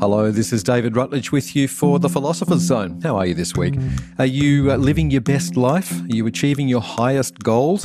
Hello, 0.00 0.30
this 0.30 0.52
is 0.52 0.62
David 0.62 0.94
Rutledge 0.94 1.32
with 1.32 1.56
you 1.56 1.66
for 1.66 1.98
the 1.98 2.08
Philosopher's 2.08 2.60
Zone. 2.60 3.00
How 3.02 3.16
are 3.16 3.26
you 3.26 3.34
this 3.34 3.56
week? 3.56 3.74
Are 4.20 4.26
you 4.26 4.70
uh, 4.70 4.76
living 4.76 5.10
your 5.10 5.20
best 5.20 5.56
life? 5.56 5.90
Are 5.90 6.06
you 6.06 6.24
achieving 6.28 6.68
your 6.68 6.80
highest 6.80 7.40
goals? 7.40 7.84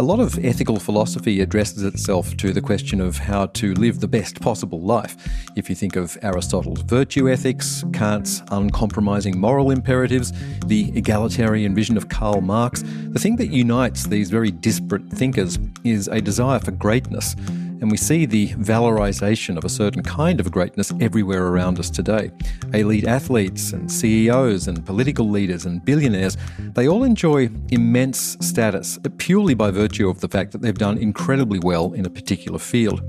A 0.00 0.02
lot 0.02 0.18
of 0.18 0.44
ethical 0.44 0.80
philosophy 0.80 1.40
addresses 1.40 1.84
itself 1.84 2.36
to 2.38 2.52
the 2.52 2.60
question 2.60 3.00
of 3.00 3.16
how 3.16 3.46
to 3.46 3.74
live 3.74 4.00
the 4.00 4.08
best 4.08 4.40
possible 4.40 4.80
life. 4.80 5.16
If 5.54 5.68
you 5.68 5.76
think 5.76 5.94
of 5.94 6.18
Aristotle's 6.22 6.82
virtue 6.82 7.30
ethics, 7.30 7.84
Kant's 7.92 8.42
uncompromising 8.50 9.38
moral 9.38 9.70
imperatives, 9.70 10.32
the 10.66 10.90
egalitarian 10.96 11.76
vision 11.76 11.96
of 11.96 12.08
Karl 12.08 12.40
Marx, 12.40 12.82
the 12.82 13.20
thing 13.20 13.36
that 13.36 13.50
unites 13.50 14.08
these 14.08 14.30
very 14.30 14.50
disparate 14.50 15.08
thinkers 15.10 15.60
is 15.84 16.08
a 16.08 16.20
desire 16.20 16.58
for 16.58 16.72
greatness. 16.72 17.36
And 17.82 17.90
we 17.90 17.96
see 17.96 18.26
the 18.26 18.50
valorization 18.50 19.58
of 19.58 19.64
a 19.64 19.68
certain 19.68 20.04
kind 20.04 20.38
of 20.38 20.52
greatness 20.52 20.92
everywhere 21.00 21.48
around 21.48 21.80
us 21.80 21.90
today. 21.90 22.30
Elite 22.72 23.08
athletes 23.08 23.72
and 23.72 23.90
CEOs 23.90 24.68
and 24.68 24.86
political 24.86 25.28
leaders 25.28 25.66
and 25.66 25.84
billionaires, 25.84 26.36
they 26.74 26.86
all 26.86 27.02
enjoy 27.02 27.50
immense 27.72 28.36
status 28.40 29.00
purely 29.18 29.54
by 29.54 29.72
virtue 29.72 30.08
of 30.08 30.20
the 30.20 30.28
fact 30.28 30.52
that 30.52 30.62
they've 30.62 30.78
done 30.78 30.96
incredibly 30.96 31.58
well 31.58 31.92
in 31.92 32.06
a 32.06 32.10
particular 32.10 32.60
field. 32.60 33.02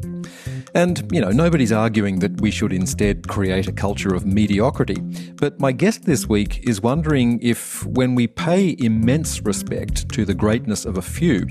And, 0.74 1.08
you 1.12 1.22
know, 1.22 1.30
nobody's 1.30 1.72
arguing 1.72 2.18
that 2.20 2.42
we 2.42 2.50
should 2.50 2.74
instead 2.74 3.28
create 3.28 3.68
a 3.68 3.72
culture 3.72 4.16
of 4.16 4.26
mediocrity. 4.26 4.96
But 5.36 5.60
my 5.60 5.72
guest 5.72 6.06
this 6.06 6.28
week 6.28 6.68
is 6.68 6.82
wondering 6.82 7.40
if, 7.44 7.86
when 7.86 8.16
we 8.16 8.26
pay 8.26 8.76
immense 8.80 9.42
respect 9.42 10.10
to 10.14 10.26
the 10.26 10.34
greatness 10.34 10.86
of 10.86 10.98
a 10.98 11.02
few, 11.04 11.48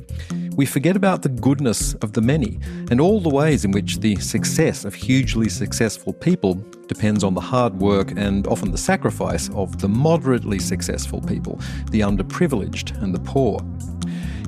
we 0.55 0.67
forget 0.67 0.97
about 0.97 1.23
the 1.23 1.29
goodness 1.29 1.95
of 1.95 2.13
the 2.13 2.21
many 2.21 2.59
and 2.91 3.01
all 3.01 3.21
the 3.21 3.29
ways 3.29 3.65
in 3.65 3.71
which 3.71 4.01
the 4.01 4.17
success 4.17 4.85
of 4.85 4.95
hugely 4.95 5.49
successful 5.49 6.13
people 6.13 6.55
depends 6.89 7.25
on 7.25 7.35
the 7.35 7.41
hard 7.41 7.75
work 7.79 8.13
and 8.17 8.47
often 8.47 8.71
the 8.71 8.79
sacrifice 8.79 9.49
of 9.55 9.81
the 9.81 9.89
moderately 9.89 10.59
successful 10.59 11.21
people, 11.23 11.59
the 11.91 12.01
underprivileged 12.01 13.01
and 13.03 13.15
the 13.15 13.21
poor. 13.21 13.61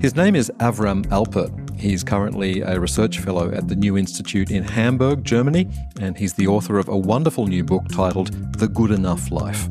His 0.01 0.15
name 0.15 0.37
is 0.37 0.51
Avram 0.61 1.07
Alpert. 1.07 1.79
He's 1.79 2.05
currently 2.05 2.61
a 2.61 2.79
research 2.79 3.21
fellow 3.21 3.51
at 3.51 3.69
the 3.69 3.77
New 3.77 3.97
Institute 3.97 4.51
in 4.51 4.63
Hamburg, 4.63 5.25
Germany, 5.25 5.69
and 6.01 6.17
he's 6.19 6.35
the 6.35 6.47
author 6.47 6.79
of 6.79 6.89
a 6.89 6.97
wonderful 6.97 7.47
new 7.47 7.65
book 7.65 7.89
titled 7.89 8.31
The 8.59 8.69
Good 8.69 8.91
Enough 8.91 9.31
Life. 9.31 9.69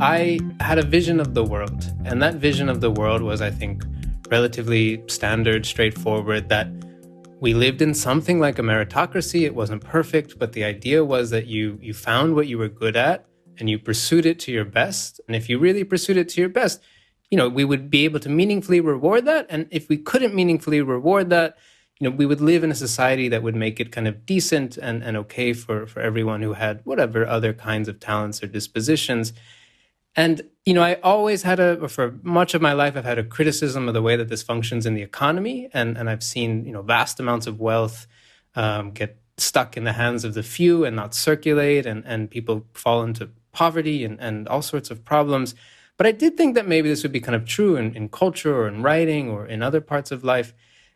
I 0.00 0.40
had 0.60 0.78
a 0.78 0.82
vision 0.82 1.20
of 1.20 1.32
the 1.32 1.44
world, 1.44 1.92
and 2.04 2.20
that 2.22 2.34
vision 2.34 2.68
of 2.68 2.80
the 2.80 2.90
world 2.90 3.22
was, 3.22 3.40
I 3.40 3.50
think, 3.50 3.84
relatively 4.32 5.04
standard, 5.08 5.66
straightforward, 5.66 6.48
that 6.48 6.66
we 7.38 7.52
lived 7.52 7.82
in 7.82 7.92
something 7.92 8.40
like 8.40 8.58
a 8.58 8.62
meritocracy. 8.62 9.42
It 9.42 9.54
wasn't 9.54 9.84
perfect, 9.84 10.38
but 10.38 10.54
the 10.54 10.64
idea 10.64 11.04
was 11.04 11.30
that 11.34 11.46
you 11.54 11.78
you 11.86 11.92
found 11.92 12.34
what 12.34 12.46
you 12.46 12.56
were 12.56 12.72
good 12.82 12.96
at 12.96 13.26
and 13.58 13.68
you 13.68 13.78
pursued 13.78 14.24
it 14.24 14.38
to 14.44 14.50
your 14.50 14.64
best. 14.64 15.20
And 15.26 15.36
if 15.36 15.44
you 15.48 15.58
really 15.58 15.84
pursued 15.84 16.16
it 16.16 16.28
to 16.30 16.40
your 16.40 16.48
best, 16.48 16.80
you 17.30 17.36
know, 17.38 17.48
we 17.48 17.64
would 17.70 17.90
be 17.90 18.04
able 18.06 18.20
to 18.20 18.30
meaningfully 18.40 18.80
reward 18.80 19.24
that. 19.26 19.44
And 19.50 19.66
if 19.70 19.88
we 19.90 19.98
couldn't 19.98 20.34
meaningfully 20.34 20.80
reward 20.80 21.28
that, 21.30 21.58
you 21.98 22.08
know, 22.08 22.16
we 22.16 22.26
would 22.26 22.40
live 22.40 22.64
in 22.64 22.70
a 22.70 22.84
society 22.86 23.28
that 23.28 23.42
would 23.42 23.54
make 23.54 23.80
it 23.80 23.92
kind 23.96 24.08
of 24.08 24.24
decent 24.24 24.78
and, 24.78 25.02
and 25.06 25.16
okay 25.22 25.52
for, 25.52 25.86
for 25.86 26.00
everyone 26.00 26.40
who 26.42 26.54
had 26.54 26.80
whatever 26.84 27.26
other 27.26 27.52
kinds 27.52 27.86
of 27.88 28.00
talents 28.00 28.42
or 28.42 28.46
dispositions. 28.46 29.32
And, 30.14 30.42
you 30.66 30.74
know, 30.74 30.82
I 30.82 30.94
always 31.02 31.42
had 31.42 31.58
a, 31.58 31.88
for 31.88 32.18
much 32.22 32.54
of 32.54 32.60
my 32.60 32.72
life, 32.72 32.96
I've 32.96 33.04
had 33.04 33.18
a 33.18 33.24
criticism 33.24 33.88
of 33.88 33.94
the 33.94 34.02
way 34.02 34.16
that 34.16 34.28
this 34.28 34.42
functions 34.42 34.84
in 34.84 34.94
the 34.94 35.02
economy. 35.02 35.70
And, 35.72 35.96
and 35.96 36.10
I've 36.10 36.22
seen, 36.22 36.64
you 36.66 36.72
know, 36.72 36.82
vast 36.82 37.18
amounts 37.18 37.46
of 37.46 37.60
wealth 37.60 38.06
um, 38.54 38.90
get 38.90 39.18
stuck 39.38 39.76
in 39.76 39.84
the 39.84 39.94
hands 39.94 40.24
of 40.24 40.34
the 40.34 40.42
few 40.42 40.84
and 40.84 40.94
not 40.94 41.14
circulate, 41.14 41.86
and, 41.86 42.04
and 42.06 42.30
people 42.30 42.66
fall 42.74 43.02
into 43.02 43.30
poverty 43.52 44.04
and, 44.04 44.20
and 44.20 44.46
all 44.48 44.62
sorts 44.62 44.90
of 44.90 45.04
problems. 45.04 45.54
But 45.96 46.06
I 46.06 46.12
did 46.12 46.36
think 46.36 46.54
that 46.54 46.68
maybe 46.68 46.88
this 46.88 47.02
would 47.02 47.12
be 47.12 47.20
kind 47.20 47.34
of 47.34 47.46
true 47.46 47.76
in, 47.76 47.94
in 47.94 48.08
culture 48.08 48.54
or 48.54 48.68
in 48.68 48.82
writing 48.82 49.30
or 49.30 49.46
in 49.46 49.62
other 49.62 49.80
parts 49.80 50.10
of 50.10 50.24
life. 50.24 50.52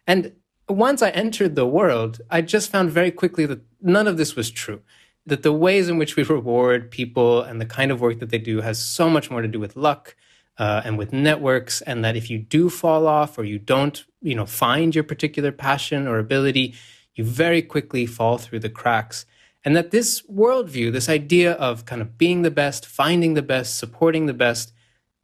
And 0.07 0.33
once 0.69 1.01
I 1.01 1.11
entered 1.11 1.55
the 1.55 1.67
world, 1.67 2.21
I 2.31 2.43
just 2.43 2.71
found 2.71 2.91
very 2.91 3.11
quickly 3.11 3.47
that 3.47 3.61
none 3.81 4.07
of 4.07 4.17
this 4.17 4.37
was 4.37 4.51
true 4.51 4.83
that 5.27 5.43
the 5.43 5.53
ways 5.53 5.89
in 5.89 5.99
which 5.99 6.17
we 6.17 6.23
reward 6.23 6.91
people 6.91 7.43
and 7.43 7.61
the 7.61 7.67
kind 7.67 7.91
of 7.91 8.01
work 8.01 8.21
that 8.21 8.31
they 8.31 8.39
do 8.39 8.61
has 8.61 8.79
so 8.79 9.11
much 9.11 9.31
more 9.31 9.43
to 9.43 9.49
do 9.49 9.61
with 9.61 9.77
luck 9.77 10.15
uh, 10.59 10.83
and 10.85 10.97
with 10.97 11.13
networks 11.13 11.83
and 11.83 12.05
that 12.05 12.17
if 12.17 12.31
you 12.31 12.39
do 12.39 12.71
fall 12.71 13.07
off 13.07 13.37
or 13.37 13.45
you 13.45 13.59
don't 13.59 14.05
you 14.23 14.35
know 14.35 14.47
find 14.47 14.95
your 14.95 15.05
particular 15.05 15.53
passion 15.53 16.07
or 16.07 16.19
ability 16.19 16.75
you 17.15 17.25
very 17.25 17.63
quickly 17.63 18.07
fall 18.07 18.39
through 18.39 18.61
the 18.61 18.69
cracks. 18.69 19.25
And 19.65 19.75
that 19.75 19.91
this 19.91 20.23
worldview 20.23 20.93
this 20.93 21.09
idea 21.09 21.53
of 21.55 21.85
kind 21.85 22.01
of 22.01 22.17
being 22.17 22.43
the 22.43 22.51
best 22.51 22.87
finding 22.87 23.35
the 23.35 23.43
best 23.43 23.77
supporting 23.79 24.27
the 24.27 24.35
best 24.35 24.73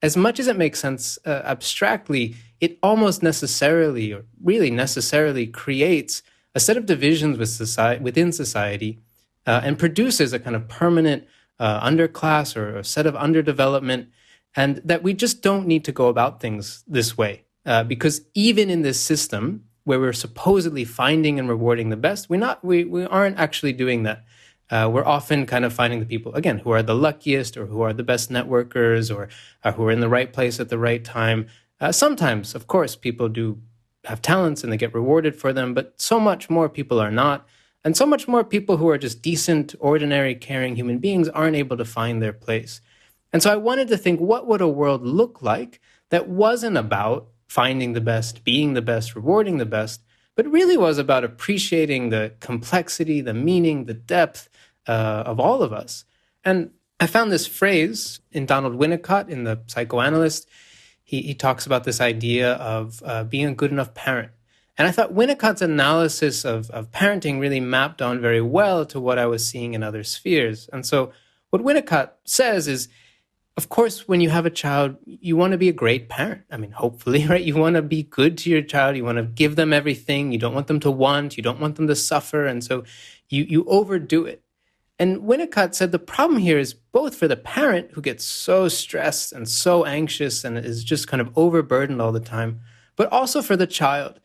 as 0.02 0.16
much 0.16 0.40
as 0.40 0.48
it 0.48 0.56
makes 0.56 0.80
sense 0.80 1.16
uh, 1.24 1.42
abstractly 1.44 2.34
it 2.60 2.76
almost 2.82 3.22
necessarily 3.22 4.12
or 4.12 4.24
really 4.42 4.70
necessarily 4.70 5.46
creates 5.46 6.22
a 6.54 6.60
set 6.60 6.76
of 6.76 6.86
divisions 6.86 7.38
with 7.38 7.48
society, 7.48 8.02
within 8.02 8.32
society 8.32 8.98
uh, 9.46 9.60
and 9.64 9.78
produces 9.78 10.32
a 10.32 10.38
kind 10.38 10.56
of 10.56 10.68
permanent 10.68 11.26
uh, 11.58 11.88
underclass 11.88 12.56
or 12.56 12.78
a 12.78 12.84
set 12.84 13.06
of 13.06 13.14
underdevelopment, 13.14 14.06
and 14.54 14.80
that 14.84 15.02
we 15.02 15.14
just 15.14 15.42
don't 15.42 15.66
need 15.66 15.84
to 15.84 15.92
go 15.92 16.08
about 16.08 16.40
things 16.40 16.84
this 16.86 17.16
way. 17.16 17.44
Uh, 17.64 17.84
because 17.84 18.22
even 18.34 18.68
in 18.68 18.82
this 18.82 18.98
system 18.98 19.64
where 19.84 20.00
we're 20.00 20.12
supposedly 20.12 20.84
finding 20.84 21.38
and 21.38 21.48
rewarding 21.48 21.90
the 21.90 21.96
best, 21.96 22.28
we're 22.28 22.36
not, 22.36 22.64
we, 22.64 22.84
we 22.84 23.04
aren't 23.04 23.38
actually 23.38 23.72
doing 23.72 24.02
that. 24.02 24.24
Uh, 24.70 24.88
we're 24.92 25.04
often 25.04 25.44
kind 25.44 25.64
of 25.64 25.72
finding 25.72 26.00
the 26.00 26.06
people 26.06 26.34
again 26.34 26.58
who 26.58 26.70
are 26.70 26.82
the 26.82 26.94
luckiest 26.94 27.56
or 27.56 27.66
who 27.66 27.82
are 27.82 27.92
the 27.92 28.02
best 28.02 28.30
networkers 28.30 29.14
or 29.14 29.28
uh, 29.64 29.72
who 29.72 29.84
are 29.84 29.90
in 29.90 30.00
the 30.00 30.08
right 30.08 30.32
place 30.32 30.58
at 30.58 30.70
the 30.70 30.78
right 30.78 31.04
time. 31.04 31.46
Uh, 31.80 31.92
sometimes, 31.92 32.54
of 32.54 32.66
course, 32.66 32.96
people 32.96 33.28
do 33.28 33.60
have 34.04 34.22
talents 34.22 34.64
and 34.64 34.72
they 34.72 34.76
get 34.76 34.94
rewarded 34.94 35.36
for 35.36 35.52
them, 35.52 35.74
but 35.74 36.00
so 36.00 36.18
much 36.18 36.48
more 36.48 36.68
people 36.68 37.00
are 37.00 37.10
not. 37.10 37.46
And 37.84 37.96
so 37.96 38.06
much 38.06 38.28
more 38.28 38.44
people 38.44 38.76
who 38.76 38.88
are 38.88 38.98
just 38.98 39.22
decent, 39.22 39.74
ordinary, 39.80 40.34
caring 40.34 40.76
human 40.76 40.98
beings 40.98 41.28
aren't 41.28 41.56
able 41.56 41.76
to 41.76 41.84
find 41.84 42.22
their 42.22 42.32
place. 42.32 42.80
And 43.32 43.42
so 43.42 43.52
I 43.52 43.56
wanted 43.56 43.88
to 43.88 43.96
think 43.96 44.20
what 44.20 44.46
would 44.46 44.60
a 44.60 44.68
world 44.68 45.02
look 45.02 45.42
like 45.42 45.80
that 46.10 46.28
wasn't 46.28 46.76
about 46.76 47.28
finding 47.48 47.92
the 47.92 48.00
best, 48.00 48.44
being 48.44 48.74
the 48.74 48.82
best, 48.82 49.16
rewarding 49.16 49.58
the 49.58 49.66
best, 49.66 50.02
but 50.34 50.50
really 50.50 50.76
was 50.76 50.98
about 50.98 51.24
appreciating 51.24 52.10
the 52.10 52.32
complexity, 52.40 53.20
the 53.20 53.34
meaning, 53.34 53.84
the 53.84 53.94
depth 53.94 54.48
uh, 54.86 55.24
of 55.26 55.40
all 55.40 55.62
of 55.62 55.72
us. 55.72 56.04
And 56.44 56.70
I 57.00 57.06
found 57.06 57.32
this 57.32 57.46
phrase 57.46 58.20
in 58.30 58.46
Donald 58.46 58.78
Winnicott, 58.78 59.28
in 59.28 59.44
the 59.44 59.60
psychoanalyst. 59.66 60.48
He, 61.02 61.22
he 61.22 61.34
talks 61.34 61.66
about 61.66 61.84
this 61.84 62.00
idea 62.00 62.54
of 62.54 63.02
uh, 63.04 63.24
being 63.24 63.46
a 63.46 63.54
good 63.54 63.72
enough 63.72 63.92
parent. 63.92 64.30
And 64.78 64.88
I 64.88 64.90
thought 64.90 65.14
Winnicott's 65.14 65.62
analysis 65.62 66.44
of, 66.44 66.70
of 66.70 66.90
parenting 66.90 67.40
really 67.40 67.60
mapped 67.60 68.00
on 68.00 68.20
very 68.20 68.40
well 68.40 68.86
to 68.86 68.98
what 68.98 69.18
I 69.18 69.26
was 69.26 69.46
seeing 69.46 69.74
in 69.74 69.82
other 69.82 70.02
spheres. 70.02 70.68
And 70.72 70.86
so 70.86 71.12
what 71.50 71.62
Winnicott 71.62 72.12
says 72.24 72.68
is, 72.68 72.88
of 73.58 73.68
course, 73.68 74.08
when 74.08 74.22
you 74.22 74.30
have 74.30 74.46
a 74.46 74.50
child, 74.50 74.96
you 75.04 75.36
want 75.36 75.52
to 75.52 75.58
be 75.58 75.68
a 75.68 75.74
great 75.74 76.08
parent. 76.08 76.42
I 76.50 76.56
mean, 76.56 76.70
hopefully, 76.70 77.26
right? 77.28 77.42
You 77.42 77.56
want 77.56 77.76
to 77.76 77.82
be 77.82 78.04
good 78.04 78.38
to 78.38 78.50
your 78.50 78.62
child. 78.62 78.96
You 78.96 79.04
want 79.04 79.18
to 79.18 79.24
give 79.24 79.56
them 79.56 79.74
everything. 79.74 80.32
You 80.32 80.38
don't 80.38 80.54
want 80.54 80.68
them 80.68 80.80
to 80.80 80.90
want. 80.90 81.36
You 81.36 81.42
don't 81.42 81.60
want 81.60 81.76
them 81.76 81.86
to 81.88 81.94
suffer. 81.94 82.46
And 82.46 82.64
so 82.64 82.84
you, 83.28 83.44
you 83.44 83.64
overdo 83.66 84.24
it. 84.24 84.42
And 84.98 85.22
Winnicott 85.22 85.74
said 85.74 85.90
the 85.90 85.98
problem 85.98 86.38
here 86.38 86.58
is 86.58 86.74
both 86.74 87.14
for 87.14 87.28
the 87.28 87.36
parent 87.36 87.90
who 87.92 88.00
gets 88.00 88.24
so 88.24 88.68
stressed 88.68 89.32
and 89.32 89.48
so 89.48 89.84
anxious 89.84 90.44
and 90.44 90.56
is 90.56 90.84
just 90.84 91.08
kind 91.08 91.20
of 91.20 91.36
overburdened 91.36 92.00
all 92.00 92.12
the 92.12 92.20
time, 92.20 92.60
but 92.96 93.10
also 93.12 93.42
for 93.42 93.56
the 93.56 93.66
child 93.66 94.20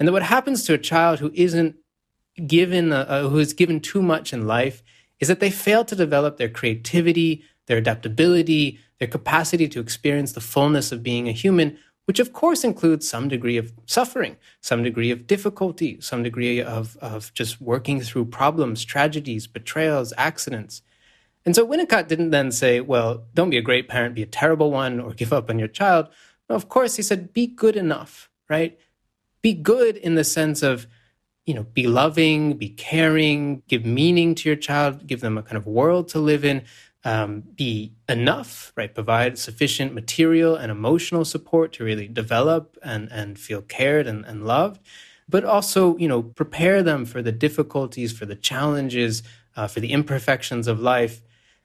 and 0.00 0.08
that 0.08 0.12
what 0.12 0.22
happens 0.22 0.64
to 0.64 0.74
a 0.74 0.78
child 0.78 1.18
who 1.18 1.30
isn't 1.34 1.76
given, 2.46 2.90
uh, 2.90 3.28
who 3.28 3.38
is 3.38 3.52
given 3.52 3.80
too 3.80 4.00
much 4.00 4.32
in 4.32 4.46
life, 4.46 4.82
is 5.20 5.28
that 5.28 5.40
they 5.40 5.50
fail 5.50 5.84
to 5.84 5.94
develop 5.94 6.38
their 6.38 6.48
creativity, 6.48 7.44
their 7.66 7.76
adaptability, 7.76 8.80
their 8.98 9.08
capacity 9.08 9.68
to 9.68 9.78
experience 9.78 10.32
the 10.32 10.40
fullness 10.40 10.90
of 10.90 11.02
being 11.02 11.28
a 11.28 11.32
human, 11.32 11.76
which 12.06 12.18
of 12.18 12.32
course 12.32 12.64
includes 12.64 13.06
some 13.06 13.28
degree 13.28 13.58
of 13.58 13.74
suffering, 13.84 14.36
some 14.62 14.82
degree 14.82 15.10
of 15.10 15.26
difficulty, 15.26 16.00
some 16.00 16.22
degree 16.22 16.62
of, 16.62 16.96
of 16.96 17.32
just 17.34 17.60
working 17.60 18.00
through 18.00 18.24
problems, 18.24 18.84
tragedies, 18.84 19.46
betrayals, 19.46 20.14
accidents. 20.16 20.80
And 21.44 21.54
so 21.54 21.66
Winnicott 21.66 22.08
didn't 22.08 22.30
then 22.30 22.52
say, 22.52 22.80
well, 22.80 23.26
don't 23.34 23.50
be 23.50 23.58
a 23.58 23.62
great 23.62 23.86
parent, 23.86 24.14
be 24.14 24.22
a 24.22 24.26
terrible 24.26 24.70
one, 24.70 24.98
or 24.98 25.12
give 25.12 25.32
up 25.32 25.50
on 25.50 25.58
your 25.58 25.68
child. 25.68 26.08
No, 26.48 26.56
of 26.56 26.70
course, 26.70 26.96
he 26.96 27.02
said, 27.02 27.34
be 27.34 27.46
good 27.46 27.76
enough, 27.76 28.30
right? 28.48 28.78
Be 29.42 29.54
good 29.54 29.96
in 29.96 30.14
the 30.14 30.24
sense 30.24 30.62
of 30.62 30.86
you 31.46 31.54
know 31.54 31.64
be 31.64 31.86
loving 31.86 32.56
be 32.56 32.68
caring 32.68 33.62
give 33.68 33.84
meaning 33.84 34.34
to 34.34 34.48
your 34.48 34.56
child 34.56 35.06
give 35.06 35.20
them 35.20 35.38
a 35.38 35.42
kind 35.42 35.56
of 35.56 35.66
world 35.66 36.08
to 36.08 36.18
live 36.18 36.44
in 36.44 36.62
um, 37.04 37.40
be 37.54 37.92
enough 38.08 38.72
right 38.76 38.94
provide 38.94 39.38
sufficient 39.38 39.94
material 39.94 40.54
and 40.54 40.70
emotional 40.70 41.24
support 41.24 41.72
to 41.72 41.84
really 41.84 42.08
develop 42.08 42.76
and 42.82 43.10
and 43.10 43.38
feel 43.38 43.62
cared 43.62 44.06
and, 44.06 44.24
and 44.26 44.46
loved 44.46 44.80
but 45.30 45.44
also, 45.44 45.96
you 45.96 46.08
know, 46.08 46.22
prepare 46.22 46.82
them 46.82 47.04
for 47.06 47.22
the 47.22 47.32
difficulties, 47.32 48.12
for 48.12 48.26
the 48.26 48.34
challenges, 48.34 49.22
uh, 49.56 49.68
for 49.68 49.78
the 49.78 49.92
imperfections 49.92 50.66
of 50.66 50.80
life. 50.80 51.22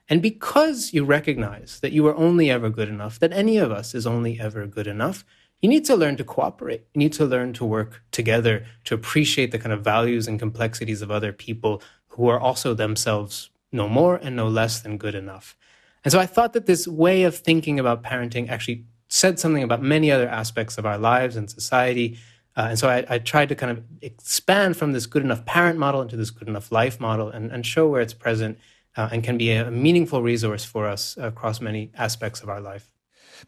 And 0.08 0.22
because 0.22 0.94
you 0.94 1.04
recognize 1.04 1.80
that 1.80 1.90
you 1.90 2.06
are 2.06 2.14
only 2.14 2.48
ever 2.48 2.70
good 2.70 2.88
enough, 2.88 3.18
that 3.18 3.32
any 3.32 3.58
of 3.58 3.72
us 3.72 3.92
is 3.92 4.06
only 4.06 4.38
ever 4.38 4.66
good 4.68 4.86
enough, 4.86 5.24
you 5.62 5.68
need 5.68 5.84
to 5.86 5.96
learn 5.96 6.16
to 6.16 6.24
cooperate. 6.24 6.86
You 6.94 6.98
need 6.98 7.12
to 7.14 7.24
learn 7.24 7.52
to 7.54 7.64
work 7.64 8.02
together, 8.12 8.66
to 8.84 8.94
appreciate 8.94 9.52
the 9.52 9.58
kind 9.58 9.72
of 9.72 9.82
values 9.82 10.28
and 10.28 10.38
complexities 10.38 11.02
of 11.02 11.10
other 11.10 11.32
people 11.32 11.82
who 12.08 12.28
are 12.28 12.40
also 12.40 12.74
themselves 12.74 13.50
no 13.72 13.88
more 13.88 14.16
and 14.16 14.36
no 14.36 14.48
less 14.48 14.80
than 14.80 14.98
good 14.98 15.14
enough. 15.14 15.56
And 16.04 16.12
so 16.12 16.20
I 16.20 16.26
thought 16.26 16.52
that 16.52 16.66
this 16.66 16.86
way 16.86 17.24
of 17.24 17.36
thinking 17.36 17.80
about 17.80 18.02
parenting 18.02 18.48
actually 18.48 18.84
said 19.08 19.38
something 19.38 19.62
about 19.62 19.82
many 19.82 20.10
other 20.10 20.28
aspects 20.28 20.78
of 20.78 20.86
our 20.86 20.98
lives 20.98 21.36
and 21.36 21.50
society. 21.50 22.18
Uh, 22.56 22.68
and 22.70 22.78
so 22.78 22.88
I, 22.88 23.04
I, 23.08 23.18
tried 23.18 23.48
to 23.50 23.54
kind 23.54 23.70
of 23.70 23.84
expand 24.02 24.76
from 24.76 24.92
this 24.92 25.06
good 25.06 25.22
enough 25.22 25.44
parent 25.44 25.78
model 25.78 26.02
into 26.02 26.16
this 26.16 26.30
good 26.30 26.48
enough 26.48 26.72
life 26.72 27.00
model 27.00 27.28
and, 27.28 27.50
and 27.52 27.66
show 27.66 27.86
where 27.88 28.00
it's 28.00 28.14
present 28.14 28.58
uh, 28.96 29.08
and 29.12 29.22
can 29.22 29.36
be 29.36 29.52
a 29.52 29.70
meaningful 29.70 30.22
resource 30.22 30.64
for 30.64 30.86
us 30.86 31.16
across 31.18 31.60
many 31.60 31.90
aspects 31.96 32.40
of 32.40 32.48
our 32.48 32.60
life. 32.60 32.95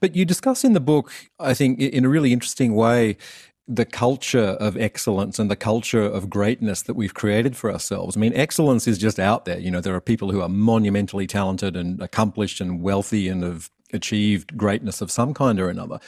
But 0.01 0.17
you 0.17 0.25
discuss 0.25 0.65
in 0.65 0.73
the 0.73 0.81
book, 0.81 1.13
I 1.39 1.55
think, 1.55 1.81
in 1.81 2.05
a 2.05 2.09
really 2.09 2.33
interesting 2.33 2.75
way, 2.75 3.17
the 3.69 3.85
culture 3.85 4.57
of 4.61 4.79
excellence 4.79 5.39
and 5.39 5.51
the 5.51 5.57
culture 5.57 6.03
of 6.03 6.31
greatness 6.31 6.81
that 6.83 6.95
we've 6.95 7.13
created 7.13 7.55
for 7.55 7.71
ourselves. 7.71 8.17
I 8.17 8.21
mean, 8.21 8.33
excellence 8.35 8.89
is 8.89 8.97
just 8.97 9.21
out 9.21 9.45
there. 9.45 9.59
You 9.59 9.71
know, 9.71 9.83
there 9.83 9.95
are 9.95 10.01
people 10.01 10.31
who 10.31 10.41
are 10.41 10.49
monumentally 10.49 11.27
talented 11.27 11.77
and 11.77 12.01
accomplished 12.01 12.63
and 12.63 12.83
wealthy 12.83 13.29
and 13.29 13.43
have 13.43 13.71
achieved 13.93 14.57
greatness 14.57 15.03
of 15.03 15.11
some 15.11 15.35
kind 15.35 15.61
or 15.61 15.69
another. 15.69 16.01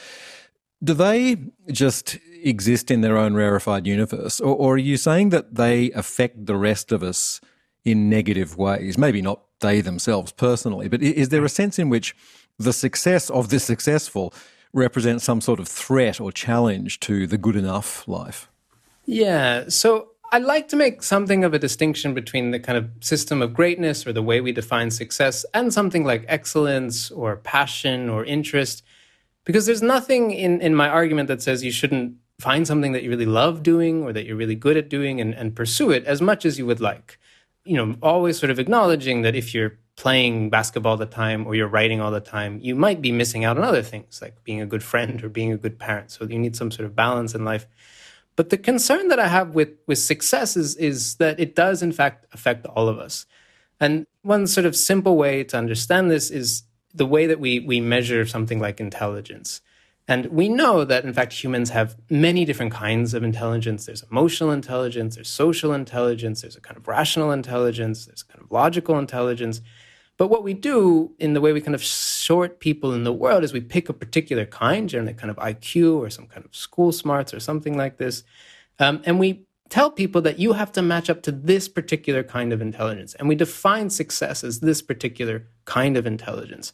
Do 0.83 0.95
they 0.95 1.37
just 1.71 2.17
exist 2.43 2.89
in 2.89 3.01
their 3.01 3.17
own 3.17 3.35
rarefied 3.35 3.85
universe? 3.85 4.39
Or, 4.39 4.55
or, 4.55 4.73
are 4.73 4.77
you 4.79 4.97
saying 4.97 5.29
that 5.29 5.53
they 5.53 5.91
affect 5.91 6.47
the 6.47 6.55
rest 6.55 6.91
of 6.91 7.03
us 7.03 7.39
in 7.85 8.09
negative 8.09 8.57
ways? 8.57 8.97
Maybe 8.97 9.21
not 9.21 9.41
they 9.59 9.81
themselves 9.81 10.31
personally, 10.31 10.89
but 10.89 11.03
is 11.03 11.29
there 11.29 11.45
a 11.45 11.49
sense 11.49 11.77
in 11.77 11.89
which 11.89 12.15
the 12.63 12.73
success 12.73 13.29
of 13.29 13.49
the 13.49 13.59
successful 13.59 14.33
represents 14.73 15.23
some 15.23 15.41
sort 15.41 15.59
of 15.59 15.67
threat 15.67 16.19
or 16.19 16.31
challenge 16.31 16.99
to 17.01 17.27
the 17.27 17.37
good 17.37 17.55
enough 17.55 18.07
life? 18.07 18.49
Yeah. 19.05 19.65
So 19.67 20.11
I 20.31 20.37
like 20.37 20.69
to 20.69 20.77
make 20.77 21.03
something 21.03 21.43
of 21.43 21.53
a 21.53 21.59
distinction 21.59 22.13
between 22.13 22.51
the 22.51 22.59
kind 22.59 22.77
of 22.77 22.89
system 23.01 23.41
of 23.41 23.53
greatness 23.53 24.07
or 24.07 24.13
the 24.13 24.21
way 24.21 24.39
we 24.39 24.53
define 24.53 24.89
success 24.91 25.45
and 25.53 25.73
something 25.73 26.05
like 26.05 26.23
excellence 26.27 27.11
or 27.11 27.35
passion 27.35 28.07
or 28.07 28.23
interest. 28.23 28.83
Because 29.43 29.65
there's 29.65 29.81
nothing 29.81 30.31
in, 30.31 30.61
in 30.61 30.73
my 30.73 30.87
argument 30.87 31.27
that 31.27 31.41
says 31.41 31.63
you 31.63 31.71
shouldn't 31.71 32.15
find 32.39 32.65
something 32.65 32.93
that 32.93 33.03
you 33.03 33.09
really 33.09 33.25
love 33.25 33.61
doing 33.61 34.03
or 34.03 34.13
that 34.13 34.25
you're 34.25 34.37
really 34.37 34.55
good 34.55 34.77
at 34.77 34.89
doing 34.89 35.19
and, 35.19 35.33
and 35.33 35.55
pursue 35.55 35.91
it 35.91 36.05
as 36.05 36.21
much 36.21 36.45
as 36.45 36.57
you 36.57 36.65
would 36.65 36.79
like. 36.79 37.19
You 37.63 37.77
know, 37.77 37.95
always 38.01 38.39
sort 38.39 38.49
of 38.49 38.59
acknowledging 38.59 39.21
that 39.21 39.35
if 39.35 39.53
you're 39.53 39.77
playing 39.95 40.49
basketball 40.49 40.93
all 40.93 40.97
the 40.97 41.05
time 41.05 41.45
or 41.45 41.53
you're 41.53 41.67
writing 41.67 42.01
all 42.01 42.11
the 42.11 42.19
time, 42.19 42.59
you 42.61 42.75
might 42.75 43.01
be 43.01 43.11
missing 43.11 43.43
out 43.45 43.57
on 43.57 43.63
other 43.63 43.83
things 43.83 44.19
like 44.21 44.43
being 44.43 44.59
a 44.61 44.65
good 44.65 44.83
friend 44.83 45.23
or 45.23 45.29
being 45.29 45.51
a 45.51 45.57
good 45.57 45.77
parent. 45.77 46.09
So 46.11 46.25
you 46.25 46.39
need 46.39 46.55
some 46.55 46.71
sort 46.71 46.85
of 46.85 46.95
balance 46.95 47.35
in 47.35 47.45
life. 47.45 47.67
But 48.35 48.49
the 48.49 48.57
concern 48.57 49.09
that 49.09 49.19
I 49.19 49.27
have 49.27 49.53
with, 49.53 49.69
with 49.87 49.99
success 49.99 50.57
is, 50.57 50.75
is 50.77 51.15
that 51.15 51.39
it 51.39 51.55
does, 51.55 51.83
in 51.83 51.91
fact, 51.91 52.25
affect 52.33 52.65
all 52.65 52.87
of 52.87 52.97
us. 52.97 53.25
And 53.79 54.07
one 54.21 54.47
sort 54.47 54.65
of 54.65 54.75
simple 54.75 55.17
way 55.17 55.43
to 55.43 55.57
understand 55.57 56.09
this 56.09 56.31
is 56.31 56.63
the 56.93 57.05
way 57.05 57.27
that 57.27 57.39
we, 57.39 57.59
we 57.59 57.79
measure 57.79 58.25
something 58.25 58.59
like 58.59 58.79
intelligence. 58.79 59.61
And 60.11 60.25
we 60.25 60.49
know 60.49 60.83
that, 60.83 61.05
in 61.05 61.13
fact, 61.13 61.31
humans 61.31 61.69
have 61.69 61.95
many 62.09 62.43
different 62.43 62.73
kinds 62.73 63.13
of 63.13 63.23
intelligence. 63.23 63.85
There's 63.85 64.03
emotional 64.11 64.51
intelligence, 64.51 65.15
there's 65.15 65.29
social 65.29 65.71
intelligence, 65.71 66.41
there's 66.41 66.57
a 66.57 66.59
kind 66.59 66.75
of 66.75 66.85
rational 66.85 67.31
intelligence, 67.31 68.07
there's 68.07 68.21
kind 68.21 68.43
of 68.43 68.51
logical 68.51 68.99
intelligence. 68.99 69.61
But 70.17 70.27
what 70.27 70.43
we 70.43 70.53
do 70.53 71.15
in 71.17 71.31
the 71.31 71.39
way 71.39 71.53
we 71.53 71.61
kind 71.61 71.75
of 71.75 71.85
sort 71.85 72.59
people 72.59 72.93
in 72.93 73.05
the 73.05 73.13
world 73.13 73.45
is 73.45 73.53
we 73.53 73.61
pick 73.61 73.87
a 73.87 73.93
particular 73.93 74.45
kind, 74.45 74.89
generally 74.89 75.13
kind 75.13 75.31
of 75.31 75.37
IQ 75.37 75.99
or 75.99 76.09
some 76.09 76.27
kind 76.27 76.45
of 76.45 76.53
school 76.53 76.91
smarts 76.91 77.33
or 77.33 77.39
something 77.39 77.77
like 77.77 77.95
this. 77.95 78.25
Um, 78.79 79.01
and 79.05 79.17
we 79.17 79.45
tell 79.69 79.89
people 79.89 80.21
that 80.23 80.39
you 80.39 80.51
have 80.51 80.73
to 80.73 80.81
match 80.81 81.09
up 81.09 81.21
to 81.21 81.31
this 81.31 81.69
particular 81.69 82.21
kind 82.21 82.51
of 82.51 82.61
intelligence. 82.61 83.15
And 83.15 83.29
we 83.29 83.35
define 83.35 83.89
success 83.89 84.43
as 84.43 84.59
this 84.59 84.81
particular 84.81 85.47
kind 85.63 85.95
of 85.95 86.05
intelligence. 86.05 86.73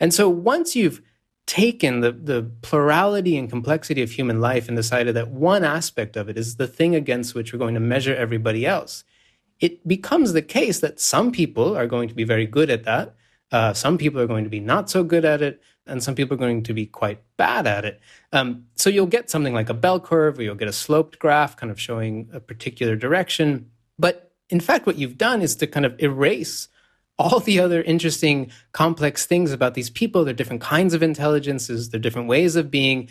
And 0.00 0.14
so 0.14 0.30
once 0.30 0.74
you've 0.74 1.02
taken 1.46 2.00
the, 2.00 2.12
the 2.12 2.50
plurality 2.62 3.36
and 3.36 3.50
complexity 3.50 4.02
of 4.02 4.10
human 4.10 4.40
life 4.40 4.68
and 4.68 4.76
decided 4.76 5.14
that 5.16 5.28
one 5.28 5.64
aspect 5.64 6.16
of 6.16 6.28
it 6.28 6.38
is 6.38 6.56
the 6.56 6.66
thing 6.66 6.94
against 6.94 7.34
which 7.34 7.52
we're 7.52 7.58
going 7.58 7.74
to 7.74 7.80
measure 7.80 8.14
everybody 8.14 8.64
else, 8.64 9.04
it 9.60 9.86
becomes 9.86 10.32
the 10.32 10.42
case 10.42 10.80
that 10.80 11.00
some 11.00 11.32
people 11.32 11.76
are 11.76 11.86
going 11.86 12.08
to 12.08 12.14
be 12.14 12.24
very 12.24 12.46
good 12.46 12.70
at 12.70 12.84
that. 12.84 13.14
Uh, 13.50 13.72
some 13.72 13.98
people 13.98 14.20
are 14.20 14.26
going 14.26 14.44
to 14.44 14.50
be 14.50 14.60
not 14.60 14.88
so 14.88 15.04
good 15.04 15.24
at 15.24 15.42
it, 15.42 15.60
and 15.86 16.02
some 16.02 16.14
people 16.14 16.34
are 16.34 16.38
going 16.38 16.62
to 16.62 16.72
be 16.72 16.86
quite 16.86 17.20
bad 17.36 17.66
at 17.66 17.84
it. 17.84 18.00
Um, 18.32 18.66
so 18.76 18.88
you'll 18.88 19.06
get 19.06 19.30
something 19.30 19.52
like 19.52 19.68
a 19.68 19.74
bell 19.74 20.00
curve, 20.00 20.38
or 20.38 20.42
you'll 20.42 20.54
get 20.54 20.68
a 20.68 20.72
sloped 20.72 21.18
graph 21.18 21.56
kind 21.56 21.70
of 21.70 21.80
showing 21.80 22.30
a 22.32 22.40
particular 22.40 22.96
direction. 22.96 23.70
But 23.98 24.32
in 24.48 24.60
fact, 24.60 24.86
what 24.86 24.96
you've 24.96 25.18
done 25.18 25.42
is 25.42 25.56
to 25.56 25.66
kind 25.66 25.84
of 25.84 26.00
erase 26.00 26.68
all 27.22 27.40
the 27.40 27.60
other 27.60 27.82
interesting, 27.82 28.50
complex 28.72 29.26
things 29.26 29.52
about 29.52 29.74
these 29.74 29.90
people, 29.90 30.24
their 30.24 30.34
different 30.34 30.60
kinds 30.60 30.94
of 30.94 31.02
intelligences, 31.02 31.90
their 31.90 32.00
different 32.00 32.28
ways 32.28 32.56
of 32.56 32.70
being. 32.70 33.08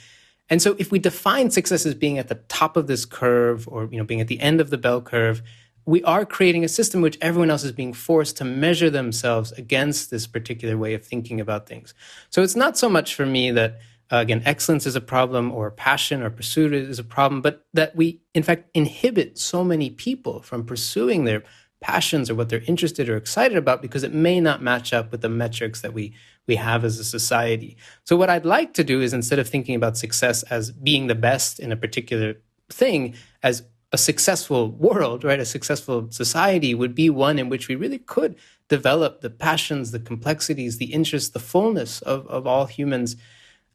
And 0.49 0.61
so 0.61 0.75
if 0.77 0.91
we 0.91 0.99
define 0.99 1.49
success 1.49 1.85
as 1.85 1.95
being 1.95 2.17
at 2.17 2.27
the 2.27 2.35
top 2.49 2.75
of 2.75 2.87
this 2.87 3.05
curve 3.05 3.67
or 3.67 3.87
you 3.91 3.97
know 3.97 4.03
being 4.03 4.21
at 4.21 4.27
the 4.27 4.39
end 4.39 4.59
of 4.59 4.69
the 4.69 4.77
bell 4.77 5.01
curve, 5.01 5.41
we 5.85 6.03
are 6.03 6.25
creating 6.25 6.63
a 6.63 6.69
system 6.69 7.01
which 7.01 7.17
everyone 7.21 7.49
else 7.49 7.63
is 7.63 7.71
being 7.71 7.93
forced 7.93 8.37
to 8.37 8.45
measure 8.45 8.89
themselves 8.89 9.51
against 9.53 10.11
this 10.11 10.27
particular 10.27 10.77
way 10.77 10.93
of 10.93 11.05
thinking 11.05 11.39
about 11.39 11.67
things. 11.67 11.93
So 12.29 12.43
it's 12.43 12.55
not 12.55 12.77
so 12.77 12.89
much 12.89 13.15
for 13.15 13.25
me 13.25 13.51
that, 13.51 13.79
uh, 14.11 14.17
again, 14.17 14.43
excellence 14.45 14.85
is 14.85 14.95
a 14.95 15.01
problem 15.01 15.51
or 15.51 15.71
passion 15.71 16.21
or 16.21 16.29
pursuit 16.29 16.73
is 16.73 16.99
a 16.99 17.03
problem, 17.03 17.41
but 17.41 17.65
that 17.73 17.95
we, 17.95 18.21
in 18.33 18.43
fact, 18.43 18.69
inhibit 18.73 19.39
so 19.39 19.63
many 19.63 19.89
people 19.89 20.41
from 20.41 20.65
pursuing 20.65 21.23
their 21.23 21.43
passions 21.81 22.29
or 22.29 22.35
what 22.35 22.47
they're 22.49 22.63
interested 22.67 23.09
or 23.09 23.17
excited 23.17 23.57
about 23.57 23.81
because 23.81 24.03
it 24.03 24.13
may 24.13 24.39
not 24.39 24.61
match 24.61 24.93
up 24.93 25.11
with 25.11 25.21
the 25.21 25.29
metrics 25.29 25.81
that 25.81 25.93
we 25.93 26.13
we 26.47 26.55
have 26.55 26.83
as 26.85 26.99
a 26.99 27.03
society. 27.03 27.77
So 28.03 28.15
what 28.15 28.29
I'd 28.29 28.45
like 28.45 28.73
to 28.75 28.83
do 28.83 29.01
is 29.01 29.13
instead 29.13 29.39
of 29.39 29.47
thinking 29.47 29.75
about 29.75 29.97
success 29.97 30.43
as 30.43 30.71
being 30.71 31.07
the 31.07 31.15
best 31.15 31.59
in 31.59 31.71
a 31.71 31.75
particular 31.75 32.35
thing 32.69 33.15
as 33.43 33.63
a 33.91 33.97
successful 33.97 34.71
world, 34.71 35.23
right, 35.23 35.39
a 35.39 35.45
successful 35.45 36.07
society 36.11 36.73
would 36.73 36.95
be 36.95 37.09
one 37.09 37.37
in 37.37 37.49
which 37.49 37.67
we 37.67 37.75
really 37.75 37.99
could 37.99 38.35
develop 38.69 39.21
the 39.21 39.29
passions, 39.29 39.91
the 39.91 39.99
complexities, 39.99 40.77
the 40.77 40.93
interests, 40.93 41.29
the 41.29 41.39
fullness 41.39 42.01
of, 42.01 42.25
of 42.27 42.47
all 42.47 42.65
humans. 42.65 43.17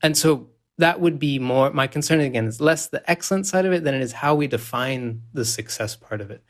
And 0.03 0.17
so 0.17 0.49
that 0.79 1.01
would 1.01 1.19
be 1.19 1.39
more 1.39 1.71
my 1.71 1.87
concern 1.87 2.21
again 2.21 2.47
is 2.47 2.61
less 2.61 2.89
the 2.89 3.09
excellent 3.11 3.47
side 3.47 3.67
of 3.67 3.73
it 3.73 3.85
than 3.85 3.95
it 3.95 4.03
is 4.03 4.13
how 4.13 4.35
we 4.35 4.47
define 4.47 5.23
the 5.33 5.45
success 5.45 5.97
part 5.97 6.21
of 6.21 6.31
it. 6.31 6.43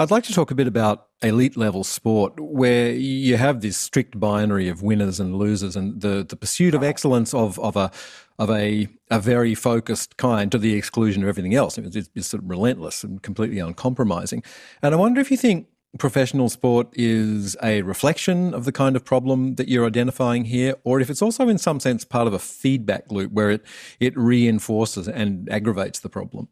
I'd 0.00 0.12
like 0.12 0.22
to 0.24 0.32
talk 0.32 0.52
a 0.52 0.54
bit 0.54 0.68
about 0.68 1.08
elite 1.22 1.56
level 1.56 1.82
sport, 1.82 2.38
where 2.38 2.92
you 2.92 3.36
have 3.36 3.62
this 3.62 3.76
strict 3.76 4.20
binary 4.20 4.68
of 4.68 4.80
winners 4.80 5.18
and 5.18 5.34
losers, 5.34 5.74
and 5.74 6.00
the, 6.00 6.24
the 6.28 6.36
pursuit 6.36 6.72
of 6.74 6.84
excellence 6.84 7.34
of, 7.34 7.58
of 7.58 7.76
a 7.76 7.90
of 8.38 8.48
a, 8.48 8.86
a 9.10 9.18
very 9.18 9.56
focused 9.56 10.16
kind 10.16 10.52
to 10.52 10.58
the 10.58 10.74
exclusion 10.74 11.24
of 11.24 11.28
everything 11.28 11.56
else. 11.56 11.76
It's, 11.76 12.08
it's 12.14 12.28
sort 12.28 12.44
of 12.44 12.48
relentless 12.48 13.02
and 13.02 13.20
completely 13.20 13.58
uncompromising. 13.58 14.44
And 14.80 14.94
I 14.94 14.96
wonder 14.96 15.20
if 15.20 15.32
you 15.32 15.36
think 15.36 15.66
professional 15.98 16.48
sport 16.48 16.86
is 16.92 17.56
a 17.60 17.82
reflection 17.82 18.54
of 18.54 18.64
the 18.64 18.70
kind 18.70 18.94
of 18.94 19.04
problem 19.04 19.56
that 19.56 19.66
you're 19.66 19.86
identifying 19.86 20.44
here, 20.44 20.76
or 20.84 21.00
if 21.00 21.10
it's 21.10 21.22
also 21.22 21.48
in 21.48 21.58
some 21.58 21.80
sense 21.80 22.04
part 22.04 22.28
of 22.28 22.32
a 22.32 22.38
feedback 22.38 23.10
loop 23.10 23.32
where 23.32 23.50
it, 23.50 23.66
it 23.98 24.16
reinforces 24.16 25.08
and 25.08 25.50
aggravates 25.50 25.98
the 25.98 26.08
problem. 26.08 26.46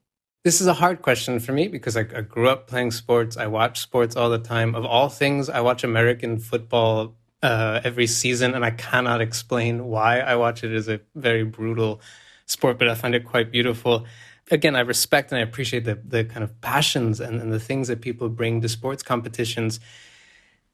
This 0.46 0.60
is 0.60 0.68
a 0.68 0.74
hard 0.74 1.02
question 1.02 1.40
for 1.40 1.50
me 1.50 1.66
because 1.66 1.96
I, 1.96 2.02
I, 2.02 2.20
grew 2.20 2.48
up 2.48 2.68
playing 2.68 2.92
sports. 2.92 3.36
I 3.36 3.48
watch 3.48 3.80
sports 3.80 4.14
all 4.14 4.30
the 4.30 4.38
time. 4.38 4.76
Of 4.76 4.84
all 4.84 5.08
things, 5.08 5.50
I 5.50 5.60
watch 5.60 5.82
American 5.82 6.38
football 6.38 7.16
uh, 7.42 7.80
every 7.82 8.06
season, 8.06 8.54
and 8.54 8.64
I 8.64 8.70
cannot 8.70 9.20
explain 9.20 9.86
why 9.86 10.20
I 10.20 10.36
watch 10.36 10.62
it. 10.62 10.72
Is 10.72 10.88
a 10.88 11.00
very 11.16 11.42
brutal 11.42 12.00
sport, 12.44 12.78
but 12.78 12.86
I 12.88 12.94
find 12.94 13.12
it 13.16 13.24
quite 13.24 13.50
beautiful. 13.50 14.06
Again, 14.48 14.76
I 14.76 14.82
respect 14.82 15.32
and 15.32 15.40
I 15.40 15.42
appreciate 15.42 15.84
the, 15.84 15.96
the 15.96 16.22
kind 16.22 16.44
of 16.44 16.60
passions 16.60 17.18
and, 17.18 17.42
and 17.42 17.52
the 17.52 17.58
things 17.58 17.88
that 17.88 18.00
people 18.00 18.28
bring 18.28 18.60
to 18.60 18.68
sports 18.68 19.02
competitions. 19.02 19.80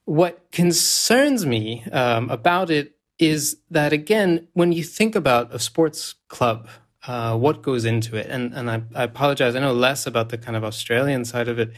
What 0.04 0.50
concerns 0.52 1.46
me 1.46 1.82
um, 1.92 2.28
about 2.28 2.68
it 2.68 2.94
is 3.18 3.56
that, 3.70 3.94
again, 3.94 4.48
when 4.52 4.72
you 4.72 4.84
think 4.84 5.14
about 5.16 5.54
a 5.54 5.58
sports 5.58 6.16
club, 6.28 6.68
uh, 7.06 7.36
what 7.36 7.62
goes 7.62 7.84
into 7.84 8.16
it. 8.16 8.26
And, 8.28 8.52
and 8.54 8.70
I, 8.70 8.82
I, 8.94 9.02
apologize, 9.04 9.56
I 9.56 9.60
know 9.60 9.72
less 9.72 10.06
about 10.06 10.28
the 10.28 10.38
kind 10.38 10.56
of 10.56 10.64
Australian 10.64 11.24
side 11.24 11.48
of 11.48 11.58
it, 11.58 11.72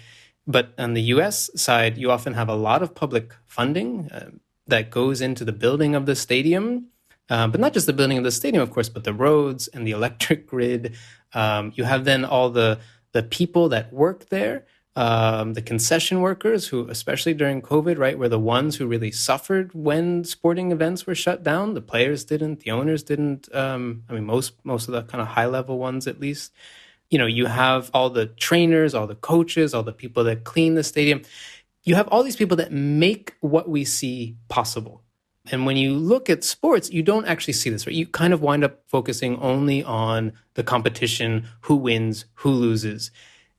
but 0.47 0.75
on 0.79 0.95
the 0.95 1.03
US 1.03 1.51
side, 1.57 1.97
you 1.97 2.11
often 2.11 2.35
have 2.35 2.49
a 2.49 2.55
lot 2.55 2.83
of 2.83 2.95
public 2.95 3.35
funding 3.47 4.11
uh, 4.11 4.31
that 4.67 4.91
goes 4.91 5.21
into 5.21 5.45
the 5.45 5.53
building 5.53 5.95
of 5.95 6.07
the 6.07 6.15
stadium. 6.15 6.89
Uh, 7.31 7.47
but 7.47 7.59
not 7.59 7.73
just 7.73 7.87
the 7.87 7.93
building 7.95 8.19
of 8.19 8.25
the 8.25 8.31
stadium, 8.31 8.63
of 8.63 8.71
course, 8.71 8.91
but 8.91 9.05
the 9.05 9.15
roads 9.15 9.67
and 9.69 9.87
the 9.87 9.93
electric 9.93 10.47
grid. 10.47 10.95
Um, 11.33 11.73
you 11.75 11.85
have 11.85 12.05
then 12.05 12.25
all 12.25 12.51
the 12.51 12.79
the 13.13 13.23
people 13.23 13.69
that 13.69 13.93
work 13.93 14.29
there, 14.29 14.67
um, 14.97 15.55
the 15.55 15.63
concession 15.63 16.21
workers 16.21 16.69
who, 16.69 16.89
especially 16.89 17.35
during 17.35 17.63
COVID, 17.63 17.99
right, 17.99 18.17
were 18.17 18.29
the 18.29 18.39
ones 18.39 18.77
who 18.77 18.87
really 18.87 19.11
suffered 19.11 19.73
when 19.75 20.23
sporting 20.25 20.71
events 20.71 21.07
were 21.07 21.17
shut 21.17 21.43
down. 21.43 21.75
The 21.75 21.81
players 21.81 22.25
didn't, 22.25 22.61
the 22.61 22.71
owners 22.71 23.03
didn't. 23.03 23.53
Um, 23.55 24.05
I 24.09 24.13
mean, 24.13 24.25
most 24.25 24.55
most 24.65 24.87
of 24.87 24.95
the 24.95 25.03
kind 25.03 25.21
of 25.21 25.29
high 25.29 25.47
level 25.47 25.79
ones, 25.79 26.07
at 26.07 26.21
least. 26.21 26.53
You 27.11 27.19
know, 27.19 27.27
you 27.27 27.47
have 27.47 27.91
all 27.93 28.09
the 28.11 28.27
trainers, 28.27 28.95
all 28.95 29.07
the 29.07 29.15
coaches, 29.15 29.75
all 29.75 29.83
the 29.83 29.93
people 29.93 30.25
that 30.25 30.45
clean 30.45 30.75
the 30.75 30.83
stadium. 30.83 31.23
You 31.83 31.97
have 31.97 32.09
all 32.09 32.23
these 32.23 32.37
people 32.37 32.57
that 32.57 32.73
make 32.73 33.35
what 33.41 33.69
we 33.69 33.85
see 33.85 34.37
possible. 34.49 35.03
And 35.53 35.67
when 35.67 35.77
you 35.77 35.93
look 35.93 36.31
at 36.31 36.43
sports, 36.43 36.91
you 36.91 37.03
don't 37.03 37.27
actually 37.27 37.53
see 37.53 37.69
this, 37.69 37.87
right? 37.87 37.95
You 37.95 38.07
kind 38.07 38.33
of 38.33 38.41
wind 38.41 38.65
up 38.65 38.81
focusing 38.87 39.37
only 39.37 39.85
on 39.85 40.33
the 40.55 40.63
competition, 40.63 41.47
who 41.61 41.77
wins, 41.77 42.25
who 42.35 42.51
loses. 42.51 43.11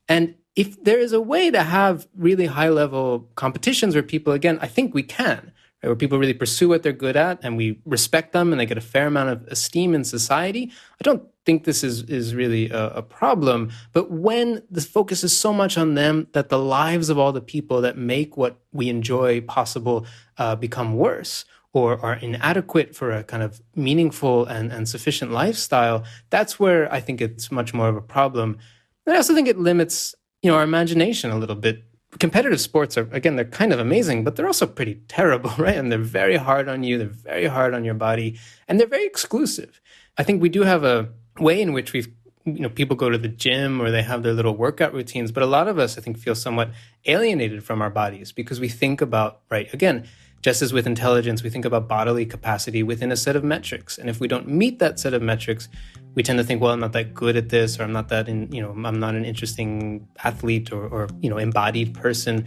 And 0.09 0.35
if 0.55 0.81
there 0.83 0.99
is 0.99 1.13
a 1.13 1.21
way 1.21 1.51
to 1.51 1.63
have 1.63 2.07
really 2.15 2.45
high 2.45 2.69
level 2.69 3.29
competitions 3.35 3.93
where 3.93 4.03
people, 4.03 4.33
again, 4.33 4.57
I 4.61 4.67
think 4.67 4.93
we 4.93 5.03
can, 5.03 5.51
right, 5.83 5.89
where 5.89 5.95
people 5.95 6.17
really 6.17 6.33
pursue 6.33 6.69
what 6.69 6.83
they're 6.83 6.93
good 6.93 7.17
at 7.17 7.39
and 7.43 7.57
we 7.57 7.79
respect 7.85 8.31
them 8.31 8.51
and 8.51 8.59
they 8.59 8.65
get 8.65 8.77
a 8.77 8.81
fair 8.81 9.07
amount 9.07 9.29
of 9.29 9.47
esteem 9.47 9.93
in 9.93 10.03
society, 10.03 10.71
I 10.99 11.03
don't 11.03 11.23
think 11.45 11.65
this 11.65 11.83
is, 11.83 12.03
is 12.03 12.33
really 12.33 12.69
a, 12.69 12.87
a 12.87 13.01
problem. 13.01 13.71
But 13.91 14.11
when 14.11 14.63
the 14.71 14.81
focus 14.81 15.23
is 15.23 15.37
so 15.37 15.51
much 15.51 15.77
on 15.77 15.95
them 15.95 16.27
that 16.31 16.49
the 16.49 16.59
lives 16.59 17.09
of 17.09 17.19
all 17.19 17.33
the 17.33 17.41
people 17.41 17.81
that 17.81 17.97
make 17.97 18.37
what 18.37 18.59
we 18.71 18.89
enjoy 18.89 19.41
possible 19.41 20.05
uh, 20.37 20.55
become 20.55 20.95
worse, 20.95 21.45
or 21.73 21.99
are 21.99 22.15
inadequate 22.15 22.95
for 22.95 23.11
a 23.11 23.21
kind 23.21 23.43
of 23.43 23.61
meaningful 23.75 24.45
and, 24.45 24.71
and 24.71 24.87
sufficient 24.87 25.31
lifestyle, 25.31 26.05
that's 26.29 26.57
where 26.57 26.91
I 26.91 27.01
think 27.01 27.19
it's 27.19 27.51
much 27.51 27.73
more 27.73 27.89
of 27.89 27.97
a 27.97 28.01
problem. 28.01 28.57
And 29.05 29.13
I 29.13 29.17
also 29.17 29.35
think 29.35 29.49
it 29.49 29.59
limits, 29.59 30.15
you 30.41 30.51
know, 30.51 30.57
our 30.57 30.63
imagination 30.63 31.31
a 31.31 31.37
little 31.37 31.55
bit. 31.55 31.83
Competitive 32.19 32.61
sports 32.61 32.97
are 32.97 33.09
again, 33.11 33.35
they're 33.35 33.45
kind 33.45 33.73
of 33.73 33.79
amazing, 33.79 34.23
but 34.23 34.35
they're 34.35 34.47
also 34.47 34.65
pretty 34.65 34.95
terrible, 35.07 35.51
right? 35.57 35.75
And 35.75 35.91
they're 35.91 35.99
very 35.99 36.37
hard 36.37 36.69
on 36.69 36.83
you, 36.83 36.97
they're 36.97 37.07
very 37.07 37.47
hard 37.47 37.73
on 37.73 37.83
your 37.83 37.93
body, 37.93 38.39
and 38.67 38.79
they're 38.79 38.87
very 38.87 39.05
exclusive. 39.05 39.81
I 40.17 40.23
think 40.23 40.41
we 40.41 40.49
do 40.49 40.61
have 40.61 40.83
a 40.83 41.09
way 41.39 41.61
in 41.61 41.73
which 41.73 41.91
we've 41.93 42.07
you 42.45 42.59
know 42.59 42.69
people 42.69 42.95
go 42.95 43.09
to 43.09 43.17
the 43.17 43.27
gym 43.27 43.81
or 43.81 43.89
they 43.91 44.03
have 44.03 44.21
their 44.21 44.31
little 44.31 44.55
workout 44.55 44.93
routines 44.93 45.31
but 45.31 45.41
a 45.41 45.47
lot 45.47 45.67
of 45.67 45.79
us 45.79 45.97
i 45.97 46.01
think 46.01 46.15
feel 46.15 46.35
somewhat 46.35 46.69
alienated 47.05 47.63
from 47.63 47.81
our 47.81 47.89
bodies 47.89 48.31
because 48.31 48.59
we 48.59 48.69
think 48.69 49.01
about 49.01 49.41
right 49.49 49.73
again 49.73 50.07
just 50.45 50.61
as 50.61 50.71
with 50.71 50.85
intelligence, 50.85 51.41
we 51.41 51.49
think 51.49 51.65
about 51.65 51.87
bodily 51.87 52.23
capacity 52.23 52.83
within 52.83 53.11
a 53.11 53.17
set 53.17 53.35
of 53.35 53.43
metrics. 53.43 53.97
And 53.97 54.11
if 54.11 54.19
we 54.19 54.27
don't 54.27 54.47
meet 54.47 54.77
that 54.77 54.99
set 54.99 55.15
of 55.15 55.23
metrics, 55.23 55.69
we 56.15 56.23
tend 56.23 56.39
to 56.39 56.43
think, 56.43 56.61
well, 56.61 56.71
I'm 56.71 56.79
not 56.79 56.93
that 56.93 57.13
good 57.13 57.35
at 57.35 57.49
this, 57.49 57.79
or 57.79 57.83
I'm 57.83 57.91
not 57.91 58.09
that 58.09 58.27
in, 58.27 58.51
you 58.51 58.61
know, 58.61 58.71
I'm 58.71 58.99
not 58.99 59.15
an 59.15 59.25
interesting 59.25 60.07
athlete 60.23 60.71
or, 60.71 60.87
or 60.87 61.07
you 61.21 61.29
know, 61.29 61.37
embodied 61.37 61.93
person. 61.93 62.45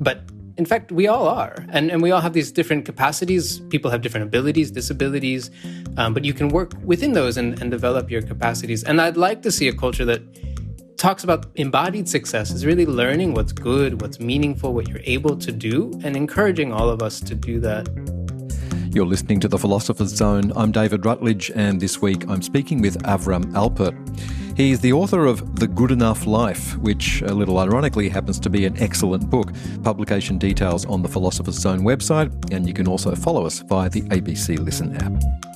But 0.00 0.22
in 0.56 0.64
fact, 0.64 0.90
we 0.90 1.06
all 1.06 1.28
are. 1.28 1.54
And, 1.68 1.90
and 1.90 2.02
we 2.02 2.10
all 2.10 2.20
have 2.20 2.32
these 2.32 2.50
different 2.50 2.84
capacities. 2.84 3.60
People 3.70 3.90
have 3.90 4.02
different 4.02 4.26
abilities, 4.26 4.70
disabilities, 4.70 5.50
um, 5.96 6.14
but 6.14 6.24
you 6.24 6.34
can 6.34 6.48
work 6.48 6.72
within 6.82 7.12
those 7.12 7.36
and, 7.36 7.60
and 7.60 7.70
develop 7.70 8.10
your 8.10 8.22
capacities. 8.22 8.82
And 8.84 9.00
I'd 9.00 9.16
like 9.16 9.42
to 9.42 9.50
see 9.50 9.68
a 9.68 9.72
culture 9.72 10.04
that 10.06 10.22
talks 10.96 11.24
about 11.24 11.46
embodied 11.54 12.06
success 12.06 12.50
is 12.50 12.66
really 12.66 12.84
learning 12.84 13.32
what's 13.32 13.52
good, 13.52 14.02
what's 14.02 14.20
meaningful, 14.20 14.74
what 14.74 14.86
you're 14.86 15.00
able 15.04 15.34
to 15.34 15.50
do, 15.50 15.90
and 16.04 16.14
encouraging 16.14 16.74
all 16.74 16.90
of 16.90 17.02
us 17.02 17.20
to 17.20 17.34
do 17.34 17.58
that. 17.60 17.88
You're 18.92 19.06
listening 19.06 19.38
to 19.40 19.46
The 19.46 19.56
Philosopher's 19.56 20.08
Zone. 20.08 20.52
I'm 20.56 20.72
David 20.72 21.06
Rutledge, 21.06 21.52
and 21.54 21.80
this 21.80 22.02
week 22.02 22.28
I'm 22.28 22.42
speaking 22.42 22.82
with 22.82 23.00
Avram 23.04 23.44
Alpert. 23.52 23.94
He's 24.56 24.80
the 24.80 24.92
author 24.92 25.26
of 25.26 25.60
The 25.60 25.68
Good 25.68 25.92
Enough 25.92 26.26
Life, 26.26 26.76
which, 26.78 27.22
a 27.22 27.32
little 27.32 27.60
ironically, 27.60 28.08
happens 28.08 28.40
to 28.40 28.50
be 28.50 28.66
an 28.66 28.76
excellent 28.78 29.30
book. 29.30 29.52
Publication 29.84 30.38
details 30.38 30.86
on 30.86 31.02
the 31.02 31.08
Philosopher's 31.08 31.54
Zone 31.54 31.82
website, 31.82 32.52
and 32.52 32.66
you 32.66 32.74
can 32.74 32.88
also 32.88 33.14
follow 33.14 33.46
us 33.46 33.60
via 33.60 33.88
the 33.88 34.02
ABC 34.02 34.58
Listen 34.58 34.96
app. 34.96 35.49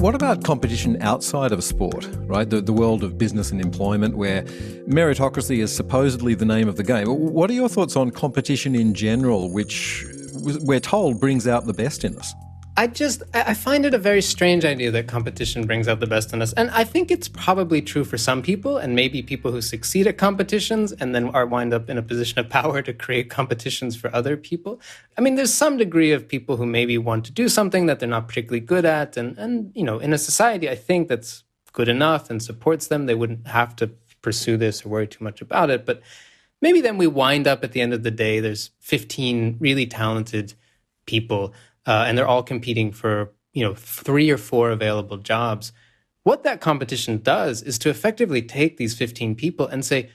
What 0.00 0.14
about 0.14 0.44
competition 0.44 1.00
outside 1.00 1.52
of 1.52 1.58
a 1.58 1.62
sport, 1.62 2.08
right? 2.26 2.48
The, 2.48 2.60
the 2.60 2.72
world 2.72 3.02
of 3.02 3.16
business 3.16 3.50
and 3.50 3.60
employment 3.60 4.16
where 4.16 4.42
meritocracy 4.86 5.58
is 5.58 5.74
supposedly 5.74 6.34
the 6.34 6.44
name 6.44 6.68
of 6.68 6.76
the 6.76 6.82
game. 6.82 7.08
What 7.08 7.48
are 7.50 7.54
your 7.54 7.68
thoughts 7.68 7.96
on 7.96 8.10
competition 8.10 8.74
in 8.74 8.92
general, 8.92 9.50
which 9.50 10.04
we're 10.34 10.80
told 10.80 11.18
brings 11.18 11.48
out 11.48 11.66
the 11.66 11.72
best 11.72 12.04
in 12.04 12.16
us? 12.18 12.34
I 12.78 12.86
just 12.88 13.22
I 13.32 13.54
find 13.54 13.86
it 13.86 13.94
a 13.94 13.98
very 13.98 14.20
strange 14.20 14.64
idea 14.64 14.90
that 14.90 15.06
competition 15.06 15.66
brings 15.66 15.88
out 15.88 16.00
the 16.00 16.06
best 16.06 16.34
in 16.34 16.42
us, 16.42 16.52
and 16.52 16.70
I 16.70 16.84
think 16.84 17.10
it's 17.10 17.26
probably 17.26 17.80
true 17.80 18.04
for 18.04 18.18
some 18.18 18.42
people, 18.42 18.76
and 18.76 18.94
maybe 18.94 19.22
people 19.22 19.50
who 19.50 19.62
succeed 19.62 20.06
at 20.06 20.18
competitions 20.18 20.92
and 20.92 21.14
then 21.14 21.30
are 21.30 21.46
wind 21.46 21.72
up 21.72 21.88
in 21.88 21.96
a 21.96 22.02
position 22.02 22.38
of 22.38 22.48
power 22.50 22.82
to 22.82 22.92
create 22.92 23.30
competitions 23.30 23.96
for 23.96 24.14
other 24.14 24.36
people. 24.36 24.78
I 25.16 25.22
mean, 25.22 25.36
there's 25.36 25.54
some 25.54 25.78
degree 25.78 26.12
of 26.12 26.28
people 26.28 26.58
who 26.58 26.66
maybe 26.66 26.98
want 26.98 27.24
to 27.26 27.32
do 27.32 27.48
something 27.48 27.86
that 27.86 27.98
they're 27.98 28.08
not 28.08 28.28
particularly 28.28 28.60
good 28.60 28.84
at, 28.84 29.16
and 29.16 29.38
and 29.38 29.72
you 29.74 29.84
know, 29.84 29.98
in 29.98 30.12
a 30.12 30.18
society, 30.18 30.68
I 30.68 30.74
think 30.74 31.08
that's 31.08 31.44
good 31.72 31.88
enough 31.88 32.28
and 32.28 32.42
supports 32.42 32.88
them. 32.88 33.06
They 33.06 33.14
wouldn't 33.14 33.46
have 33.46 33.74
to 33.76 33.90
pursue 34.20 34.58
this 34.58 34.84
or 34.84 34.90
worry 34.90 35.06
too 35.06 35.24
much 35.24 35.40
about 35.40 35.70
it, 35.70 35.86
but 35.86 36.02
maybe 36.60 36.82
then 36.82 36.98
we 36.98 37.06
wind 37.06 37.46
up 37.46 37.64
at 37.64 37.72
the 37.72 37.80
end 37.80 37.94
of 37.94 38.02
the 38.02 38.10
day. 38.10 38.40
There's 38.40 38.70
15 38.80 39.56
really 39.60 39.86
talented 39.86 40.54
people 41.06 41.54
uh, 41.86 42.04
and 42.06 42.16
they're 42.16 42.26
all 42.26 42.42
competing 42.42 42.92
for 42.92 43.32
you 43.52 43.64
know 43.64 43.74
three 43.74 44.30
or 44.30 44.38
four 44.38 44.70
available 44.70 45.16
jobs. 45.16 45.72
What 46.22 46.42
that 46.42 46.60
competition 46.60 47.18
does 47.18 47.62
is 47.62 47.78
to 47.78 47.88
effectively 47.88 48.42
take 48.42 48.76
these 48.76 48.94
15 48.94 49.36
people 49.36 49.68
and 49.68 49.84
say, 49.84 50.10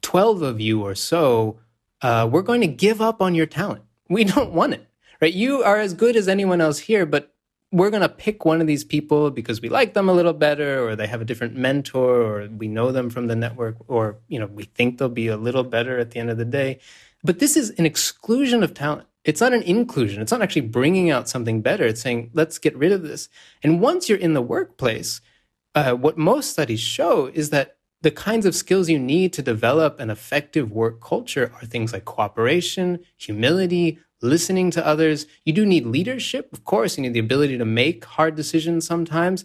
12 0.00 0.40
of 0.40 0.60
you 0.60 0.82
or 0.82 0.94
so, 0.94 1.58
uh, 2.00 2.26
we're 2.30 2.42
going 2.42 2.62
to 2.62 2.66
give 2.66 3.02
up 3.02 3.20
on 3.20 3.34
your 3.34 3.46
talent. 3.46 3.82
We 4.08 4.24
don't 4.24 4.52
want 4.52 4.74
it, 4.74 4.88
right? 5.20 5.34
You 5.34 5.62
are 5.62 5.78
as 5.78 5.92
good 5.92 6.16
as 6.16 6.28
anyone 6.28 6.60
else 6.60 6.78
here, 6.78 7.04
but 7.04 7.34
we're 7.72 7.90
going 7.90 8.02
to 8.02 8.08
pick 8.08 8.44
one 8.44 8.60
of 8.60 8.66
these 8.66 8.84
people 8.84 9.30
because 9.30 9.60
we 9.60 9.68
like 9.68 9.94
them 9.94 10.08
a 10.08 10.12
little 10.12 10.32
better 10.32 10.86
or 10.86 10.96
they 10.96 11.06
have 11.06 11.20
a 11.20 11.24
different 11.24 11.56
mentor 11.56 12.22
or 12.22 12.48
we 12.48 12.68
know 12.68 12.92
them 12.92 13.10
from 13.10 13.26
the 13.26 13.36
network 13.36 13.76
or 13.88 14.18
you 14.28 14.38
know 14.38 14.46
we 14.46 14.64
think 14.64 14.98
they'll 14.98 15.08
be 15.08 15.26
a 15.28 15.36
little 15.36 15.64
better 15.64 15.98
at 15.98 16.12
the 16.12 16.20
end 16.20 16.30
of 16.30 16.38
the 16.38 16.44
day 16.44 16.78
but 17.24 17.40
this 17.40 17.56
is 17.56 17.70
an 17.70 17.84
exclusion 17.84 18.62
of 18.62 18.72
talent 18.72 19.08
it's 19.26 19.40
not 19.40 19.52
an 19.52 19.62
inclusion. 19.62 20.22
It's 20.22 20.30
not 20.30 20.40
actually 20.40 20.62
bringing 20.62 21.10
out 21.10 21.28
something 21.28 21.60
better. 21.60 21.84
It's 21.84 22.00
saying, 22.00 22.30
let's 22.32 22.58
get 22.58 22.76
rid 22.76 22.92
of 22.92 23.02
this. 23.02 23.28
And 23.60 23.80
once 23.80 24.08
you're 24.08 24.18
in 24.18 24.34
the 24.34 24.40
workplace, 24.40 25.20
uh, 25.74 25.94
what 25.94 26.16
most 26.16 26.50
studies 26.50 26.80
show 26.80 27.26
is 27.26 27.50
that 27.50 27.76
the 28.02 28.12
kinds 28.12 28.46
of 28.46 28.54
skills 28.54 28.88
you 28.88 29.00
need 29.00 29.32
to 29.32 29.42
develop 29.42 29.98
an 29.98 30.10
effective 30.10 30.70
work 30.70 31.00
culture 31.00 31.52
are 31.60 31.66
things 31.66 31.92
like 31.92 32.04
cooperation, 32.04 33.00
humility, 33.16 33.98
listening 34.22 34.70
to 34.70 34.86
others. 34.86 35.26
You 35.44 35.52
do 35.52 35.66
need 35.66 35.86
leadership, 35.86 36.52
of 36.52 36.62
course. 36.62 36.96
You 36.96 37.02
need 37.02 37.14
the 37.14 37.18
ability 37.20 37.58
to 37.58 37.64
make 37.64 38.04
hard 38.04 38.36
decisions 38.36 38.86
sometimes, 38.86 39.44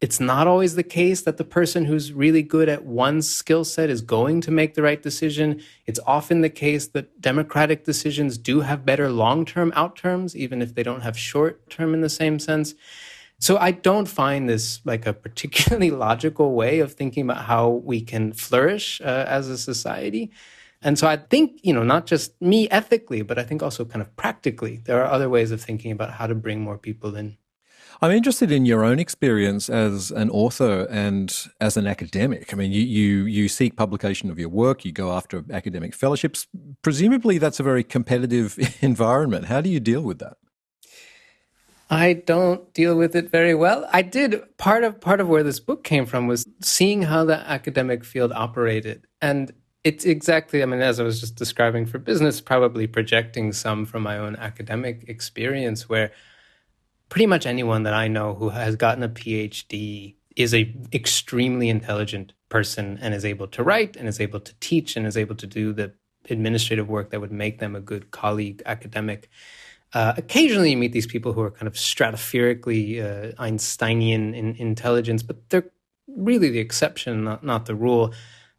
it's 0.00 0.20
not 0.20 0.46
always 0.46 0.76
the 0.76 0.84
case 0.84 1.22
that 1.22 1.38
the 1.38 1.44
person 1.44 1.84
who's 1.84 2.12
really 2.12 2.42
good 2.42 2.68
at 2.68 2.84
one 2.84 3.20
skill 3.20 3.64
set 3.64 3.90
is 3.90 4.00
going 4.00 4.40
to 4.42 4.52
make 4.52 4.74
the 4.74 4.82
right 4.82 5.02
decision. 5.02 5.60
It's 5.86 5.98
often 6.06 6.40
the 6.40 6.50
case 6.50 6.86
that 6.88 7.20
democratic 7.20 7.84
decisions 7.84 8.38
do 8.38 8.60
have 8.60 8.86
better 8.86 9.10
long 9.10 9.44
term 9.44 9.72
outcomes, 9.74 10.36
even 10.36 10.62
if 10.62 10.74
they 10.74 10.84
don't 10.84 11.00
have 11.00 11.18
short 11.18 11.68
term 11.68 11.94
in 11.94 12.00
the 12.00 12.08
same 12.08 12.38
sense. 12.38 12.74
So 13.40 13.56
I 13.56 13.72
don't 13.72 14.06
find 14.06 14.48
this 14.48 14.80
like 14.84 15.04
a 15.04 15.12
particularly 15.12 15.90
logical 16.06 16.54
way 16.54 16.78
of 16.78 16.92
thinking 16.92 17.24
about 17.24 17.44
how 17.44 17.68
we 17.68 18.00
can 18.00 18.32
flourish 18.32 19.00
uh, 19.00 19.24
as 19.28 19.48
a 19.48 19.58
society. 19.58 20.30
And 20.80 20.96
so 20.96 21.08
I 21.08 21.16
think, 21.16 21.58
you 21.64 21.72
know, 21.72 21.82
not 21.82 22.06
just 22.06 22.40
me 22.40 22.68
ethically, 22.70 23.22
but 23.22 23.36
I 23.36 23.42
think 23.42 23.64
also 23.64 23.84
kind 23.84 24.00
of 24.00 24.14
practically, 24.14 24.76
there 24.84 25.02
are 25.02 25.10
other 25.10 25.28
ways 25.28 25.50
of 25.50 25.60
thinking 25.60 25.90
about 25.90 26.12
how 26.12 26.28
to 26.28 26.36
bring 26.36 26.60
more 26.60 26.78
people 26.78 27.16
in. 27.16 27.36
I'm 28.00 28.12
interested 28.12 28.52
in 28.52 28.64
your 28.64 28.84
own 28.84 29.00
experience 29.00 29.68
as 29.68 30.12
an 30.12 30.30
author 30.30 30.86
and 30.88 31.34
as 31.60 31.76
an 31.76 31.88
academic. 31.88 32.52
I 32.52 32.56
mean, 32.56 32.70
you, 32.70 32.82
you, 32.82 33.24
you 33.24 33.48
seek 33.48 33.76
publication 33.76 34.30
of 34.30 34.38
your 34.38 34.48
work, 34.48 34.84
you 34.84 34.92
go 34.92 35.12
after 35.12 35.44
academic 35.50 35.94
fellowships. 35.94 36.46
Presumably, 36.82 37.38
that's 37.38 37.58
a 37.58 37.64
very 37.64 37.82
competitive 37.82 38.56
environment. 38.80 39.46
How 39.46 39.60
do 39.60 39.68
you 39.68 39.80
deal 39.80 40.02
with 40.02 40.20
that? 40.20 40.36
I 41.90 42.12
don't 42.12 42.72
deal 42.74 42.96
with 42.96 43.16
it 43.16 43.30
very 43.30 43.54
well. 43.54 43.88
I 43.92 44.02
did 44.02 44.42
part 44.58 44.84
of 44.84 45.00
part 45.00 45.20
of 45.20 45.28
where 45.28 45.42
this 45.42 45.58
book 45.58 45.84
came 45.84 46.04
from 46.04 46.26
was 46.26 46.46
seeing 46.60 47.02
how 47.02 47.24
the 47.24 47.38
academic 47.38 48.04
field 48.04 48.30
operated. 48.32 49.06
And 49.22 49.52
it's 49.84 50.04
exactly, 50.04 50.62
I 50.62 50.66
mean, 50.66 50.82
as 50.82 51.00
I 51.00 51.02
was 51.02 51.18
just 51.18 51.36
describing 51.36 51.86
for 51.86 51.98
business, 51.98 52.42
probably 52.42 52.86
projecting 52.86 53.52
some 53.52 53.86
from 53.86 54.02
my 54.02 54.18
own 54.18 54.36
academic 54.36 55.04
experience 55.08 55.88
where 55.88 56.12
pretty 57.08 57.26
much 57.26 57.46
anyone 57.46 57.82
that 57.84 57.94
I 57.94 58.08
know 58.08 58.34
who 58.34 58.50
has 58.50 58.76
gotten 58.76 59.02
a 59.02 59.08
PhD 59.08 60.14
is 60.36 60.54
a 60.54 60.74
extremely 60.92 61.68
intelligent 61.68 62.32
person 62.48 62.98
and 63.00 63.14
is 63.14 63.24
able 63.24 63.48
to 63.48 63.62
write 63.62 63.96
and 63.96 64.08
is 64.08 64.20
able 64.20 64.40
to 64.40 64.54
teach 64.60 64.96
and 64.96 65.06
is 65.06 65.16
able 65.16 65.34
to 65.34 65.46
do 65.46 65.72
the 65.72 65.92
administrative 66.30 66.88
work 66.88 67.10
that 67.10 67.20
would 67.20 67.32
make 67.32 67.58
them 67.58 67.74
a 67.74 67.80
good 67.80 68.10
colleague 68.10 68.62
academic. 68.66 69.28
Uh, 69.94 70.12
occasionally, 70.16 70.70
you 70.70 70.76
meet 70.76 70.92
these 70.92 71.06
people 71.06 71.32
who 71.32 71.40
are 71.40 71.50
kind 71.50 71.66
of 71.66 71.74
stratospherically 71.74 73.02
uh, 73.02 73.32
Einsteinian 73.42 74.34
in 74.34 74.54
intelligence, 74.56 75.22
but 75.22 75.48
they're 75.48 75.70
really 76.06 76.50
the 76.50 76.58
exception, 76.58 77.24
not, 77.24 77.42
not 77.42 77.66
the 77.66 77.74
rule. 77.74 78.12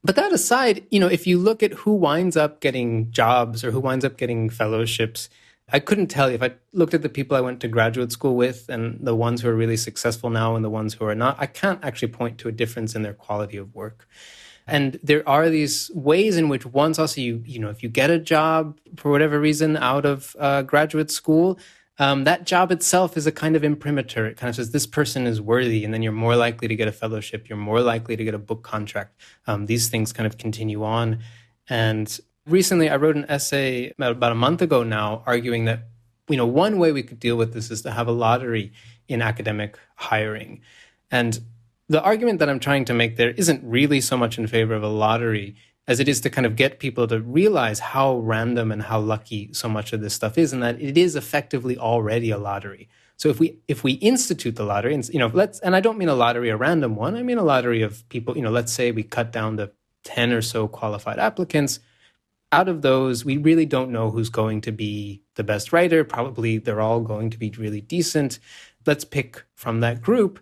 But 0.04 0.16
that 0.16 0.32
aside, 0.32 0.86
you 0.90 1.00
know, 1.00 1.08
if 1.08 1.28
you 1.28 1.38
look 1.38 1.62
at 1.62 1.74
who 1.74 1.94
winds 1.94 2.36
up 2.36 2.62
getting 2.62 3.12
jobs 3.12 3.64
or 3.64 3.72
who 3.72 3.80
winds 3.80 4.06
up 4.06 4.18
getting 4.18 4.50
fellowships, 4.50 5.30
I 5.72 5.80
couldn't 5.80 6.08
tell 6.08 6.30
you 6.30 6.36
if 6.36 6.44
I 6.44 6.54
looked 6.74 6.94
at 6.94 7.02
the 7.02 7.10
people 7.10 7.38
I 7.38 7.42
went 7.42 7.60
to 7.62 7.68
graduate 7.68 8.12
school 8.12 8.36
with 8.36 8.70
and 8.70 9.00
the 9.06 9.16
ones 9.16 9.42
who 9.42 9.50
are 9.50 9.56
really 9.56 9.78
successful 9.78 10.30
now 10.30 10.56
and 10.56 10.66
the 10.66 10.70
ones 10.70 10.94
who 10.94 11.06
are 11.06 11.16
not, 11.16 11.38
I 11.40 11.46
can't 11.46 11.84
actually 11.84 12.10
point 12.10 12.38
to 12.40 12.48
a 12.48 12.52
difference 12.52 12.96
in 12.96 13.04
their 13.04 13.14
quality 13.14 13.58
of 13.58 13.76
work. 13.76 14.08
And 14.68 15.00
there 15.02 15.28
are 15.28 15.50
these 15.50 15.90
ways 15.94 16.38
in 16.38 16.48
which 16.48 16.66
once 16.66 17.00
also 17.00 17.22
you, 17.22 17.44
you 17.46 17.60
know, 17.60 17.70
if 17.70 17.82
you 17.82 17.90
get 17.90 18.12
a 18.12 18.20
job 18.20 18.80
for 18.98 19.10
whatever 19.10 19.40
reason 19.40 19.78
out 19.78 20.06
of 20.06 20.36
uh, 20.40 20.62
graduate 20.62 21.12
school, 21.12 21.60
um, 21.98 22.24
that 22.24 22.46
job 22.46 22.72
itself 22.72 23.18
is 23.18 23.28
a 23.28 23.32
kind 23.32 23.56
of 23.56 23.64
imprimatur. 23.64 24.26
It 24.26 24.38
kind 24.38 24.50
of 24.50 24.56
says 24.56 24.72
this 24.72 24.88
person 24.88 25.28
is 25.28 25.42
worthy, 25.42 25.84
and 25.84 25.94
then 25.94 26.02
you're 26.02 26.14
more 26.14 26.36
likely 26.36 26.68
to 26.70 26.76
get 26.76 26.88
a 26.88 26.94
fellowship. 26.94 27.50
You're 27.50 27.58
more 27.58 27.82
likely 27.82 28.16
to 28.16 28.24
get 28.24 28.34
a 28.34 28.40
book 28.40 28.64
contract. 28.64 29.20
Um, 29.48 29.66
these 29.66 29.90
things 29.90 30.14
kind 30.14 30.26
of 30.26 30.38
continue 30.38 30.84
on. 30.84 31.20
And 31.68 32.18
recently, 32.50 32.90
I 32.90 32.96
wrote 32.98 33.16
an 33.16 33.26
essay 33.30 33.94
about 33.98 34.32
a 34.32 34.36
month 34.36 34.62
ago 34.62 34.84
now, 34.84 35.24
arguing 35.26 35.66
that 35.66 35.88
you 36.28 36.38
know 36.38 36.46
one 36.46 36.78
way 36.78 36.92
we 36.92 37.04
could 37.04 37.20
deal 37.20 37.36
with 37.36 37.54
this 37.54 37.72
is 37.72 37.82
to 37.84 37.92
have 37.92 38.08
a 38.08 38.12
lottery 38.12 38.74
in 39.08 39.22
academic 39.22 39.78
hiring. 39.96 40.62
And 41.12 41.40
the 41.88 42.02
argument 42.02 42.40
that 42.40 42.50
I'm 42.50 42.60
trying 42.60 42.86
to 42.86 42.94
make 42.94 43.18
there 43.18 43.32
isn't 43.32 43.64
really 43.64 44.00
so 44.02 44.16
much 44.16 44.38
in 44.38 44.48
favor 44.48 44.76
of 44.76 44.84
a 44.84 44.88
lottery 44.88 45.56
as 45.88 46.00
it 46.00 46.08
is 46.08 46.22
to 46.22 46.30
kind 46.30 46.46
of 46.46 46.56
get 46.56 46.80
people 46.80 47.08
to 47.08 47.20
realize 47.20 47.80
how 47.80 48.18
random 48.20 48.72
and 48.72 48.84
how 48.84 49.00
lucky 49.00 49.52
so 49.54 49.68
much 49.68 49.92
of 49.92 50.02
this 50.02 50.14
stuff 50.14 50.38
is 50.38 50.54
and 50.54 50.62
that 50.62 50.80
it 50.80 51.00
is 51.00 51.16
effectively 51.16 51.76
already 51.80 52.30
a 52.30 52.38
lottery. 52.38 52.88
So 53.18 53.30
if 53.30 53.40
we 53.40 53.58
if 53.68 53.84
we 53.84 53.94
institute 53.94 54.56
the 54.56 54.64
lottery 54.64 54.94
and 54.94 55.08
you 55.10 55.20
know 55.20 55.32
let's 55.34 55.60
and 55.60 55.76
i 55.76 55.82
don't 55.82 55.98
mean 55.98 56.08
a 56.08 56.16
lottery 56.16 56.50
a 56.50 56.58
random 56.58 56.96
one. 56.96 57.16
I 57.16 57.24
mean 57.24 57.40
a 57.40 57.44
lottery 57.44 57.82
of 57.82 58.08
people 58.10 58.38
you 58.38 58.44
know 58.44 58.52
let's 58.52 58.72
say 58.72 58.92
we 58.92 59.04
cut 59.04 59.32
down 59.32 59.58
to 59.58 59.72
10 60.04 60.32
or 60.32 60.42
so 60.42 60.68
qualified 60.68 61.20
applicants 61.20 61.80
out 62.52 62.68
of 62.68 62.82
those 62.82 63.24
we 63.24 63.38
really 63.38 63.66
don't 63.66 63.92
know 63.92 64.10
who's 64.10 64.30
going 64.30 64.62
to 64.62 64.72
be 64.72 65.22
the 65.36 65.44
best 65.44 65.72
writer. 65.72 66.04
Probably 66.04 66.58
they're 66.58 66.82
all 66.82 67.02
going 67.02 67.30
to 67.30 67.38
be 67.38 67.52
really 67.52 67.82
decent. 67.82 68.40
Let's 68.86 69.06
pick 69.06 69.44
from 69.56 69.82
that 69.82 70.02
group. 70.02 70.40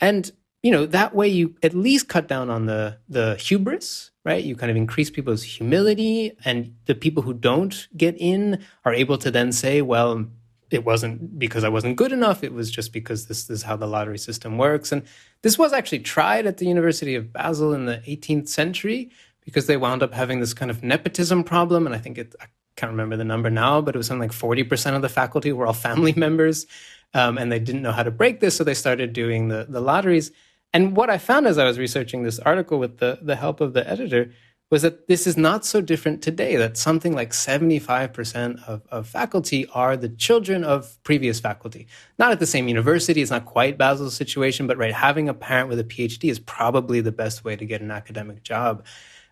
And 0.00 0.30
you 0.62 0.70
know 0.70 0.86
that 0.86 1.14
way 1.14 1.28
you 1.28 1.56
at 1.62 1.74
least 1.74 2.08
cut 2.08 2.28
down 2.28 2.48
on 2.48 2.66
the 2.66 2.98
the 3.08 3.36
hubris 3.36 4.10
right? 4.24 4.44
You 4.44 4.54
kind 4.54 4.70
of 4.70 4.76
increase 4.76 5.10
people's 5.10 5.42
humility 5.42 6.36
and 6.44 6.76
the 6.84 6.94
people 6.94 7.24
who 7.24 7.34
don't 7.34 7.88
get 7.96 8.14
in 8.18 8.62
are 8.84 8.94
able 8.94 9.18
to 9.18 9.30
then 9.30 9.50
say 9.50 9.82
well 9.82 10.26
it 10.70 10.86
wasn't 10.86 11.38
because 11.38 11.64
i 11.64 11.68
wasn't 11.68 11.96
good 11.96 12.12
enough. 12.12 12.42
It 12.42 12.54
was 12.54 12.70
just 12.70 12.92
because 12.94 13.26
this, 13.26 13.44
this 13.44 13.58
is 13.58 13.62
how 13.64 13.76
the 13.76 13.86
lottery 13.86 14.18
system 14.18 14.56
works. 14.56 14.90
And 14.90 15.02
this 15.42 15.58
was 15.58 15.72
actually 15.74 15.98
tried 15.98 16.46
at 16.46 16.56
the 16.56 16.66
university 16.66 17.14
of 17.14 17.32
basel 17.32 17.74
in 17.74 17.84
the 17.84 17.98
18th 18.08 18.48
century 18.48 19.10
because 19.44 19.66
they 19.66 19.76
wound 19.76 20.02
up 20.02 20.12
having 20.12 20.40
this 20.40 20.54
kind 20.54 20.70
of 20.70 20.82
nepotism 20.82 21.44
problem 21.44 21.86
and 21.86 21.94
i 21.94 21.98
think 21.98 22.18
it 22.18 22.34
i 22.40 22.46
can't 22.76 22.90
remember 22.90 23.16
the 23.16 23.24
number 23.24 23.50
now 23.50 23.80
but 23.80 23.94
it 23.94 23.98
was 23.98 24.06
something 24.06 24.28
like 24.28 24.36
40% 24.36 24.96
of 24.96 25.02
the 25.02 25.08
faculty 25.08 25.52
were 25.52 25.66
all 25.66 25.72
family 25.72 26.12
members 26.16 26.66
um, 27.14 27.36
and 27.36 27.52
they 27.52 27.58
didn't 27.58 27.82
know 27.82 27.92
how 27.92 28.02
to 28.02 28.10
break 28.10 28.40
this 28.40 28.56
so 28.56 28.64
they 28.64 28.74
started 28.74 29.12
doing 29.12 29.48
the, 29.48 29.66
the 29.68 29.80
lotteries 29.80 30.32
and 30.72 30.96
what 30.96 31.10
I 31.10 31.18
found 31.18 31.46
as 31.46 31.58
I 31.58 31.64
was 31.64 31.78
researching 31.78 32.22
this 32.22 32.38
article 32.38 32.78
with 32.78 32.98
the, 32.98 33.18
the 33.20 33.36
help 33.36 33.60
of 33.60 33.74
the 33.74 33.88
editor 33.88 34.30
was 34.70 34.80
that 34.80 35.06
this 35.06 35.26
is 35.26 35.36
not 35.36 35.66
so 35.66 35.82
different 35.82 36.22
today, 36.22 36.56
that 36.56 36.78
something 36.78 37.14
like 37.14 37.32
75% 37.32 38.66
of, 38.66 38.80
of 38.90 39.06
faculty 39.06 39.66
are 39.74 39.98
the 39.98 40.08
children 40.08 40.64
of 40.64 40.96
previous 41.04 41.38
faculty. 41.40 41.86
Not 42.18 42.32
at 42.32 42.40
the 42.40 42.46
same 42.46 42.68
university, 42.68 43.20
it's 43.20 43.30
not 43.30 43.44
quite 43.44 43.76
Basel's 43.76 44.16
situation, 44.16 44.66
but 44.66 44.78
right, 44.78 44.94
having 44.94 45.28
a 45.28 45.34
parent 45.34 45.68
with 45.68 45.78
a 45.78 45.84
PhD 45.84 46.30
is 46.30 46.38
probably 46.38 47.02
the 47.02 47.12
best 47.12 47.44
way 47.44 47.54
to 47.54 47.66
get 47.66 47.82
an 47.82 47.90
academic 47.90 48.42
job. 48.42 48.82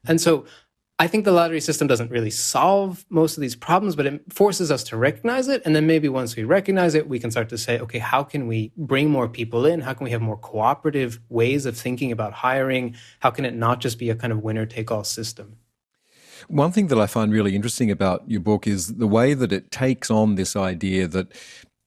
And 0.07 0.21
so 0.21 0.47
I 0.99 1.07
think 1.07 1.25
the 1.25 1.33
lottery 1.33 1.63
system 1.63 1.89
doesn't 1.89 2.11
really 2.11 2.31
solve 2.31 3.07
most 3.09 3.39
of 3.39 3.41
these 3.41 3.57
problems, 3.57 3.97
but 3.97 4.05
it 4.05 4.23
forces 4.31 4.71
us 4.71 4.85
to 4.85 4.99
recognize 4.99 5.49
it. 5.49 5.63
And 5.65 5.75
then 5.75 5.87
maybe 5.87 6.11
once 6.11 6.37
we 6.37 6.45
recognize 6.45 6.95
it, 6.95 7.09
we 7.09 7.19
can 7.19 7.31
start 7.31 7.49
to 7.49 7.59
say, 7.59 7.79
okay, 7.79 7.99
how 7.99 8.23
can 8.23 8.47
we 8.47 8.73
bring 8.77 9.09
more 9.09 9.27
people 9.27 9.65
in? 9.65 9.81
How 9.81 9.95
can 9.95 10.05
we 10.05 10.11
have 10.11 10.21
more 10.21 10.37
cooperative 10.37 11.19
ways 11.31 11.65
of 11.65 11.77
thinking 11.77 12.13
about 12.13 12.35
hiring? 12.35 12.97
How 13.21 13.31
can 13.31 13.47
it 13.47 13.55
not 13.55 13.81
just 13.81 13.99
be 13.99 14.11
a 14.11 14.15
kind 14.15 14.31
of 14.31 14.43
winner 14.43 14.67
take 14.67 14.91
all 14.91 15.05
system? 15.05 15.57
One 16.49 16.73
thing 16.73 16.89
that 16.89 16.99
I 16.99 17.07
find 17.07 17.33
really 17.33 17.55
interesting 17.55 17.91
about 17.91 18.31
your 18.31 18.41
book 18.41 18.67
is 18.67 18.97
the 18.97 19.07
way 19.07 19.33
that 19.33 19.53
it 19.53 19.71
takes 19.71 20.11
on 20.11 20.35
this 20.35 20.55
idea 20.55 21.09
that 21.09 21.33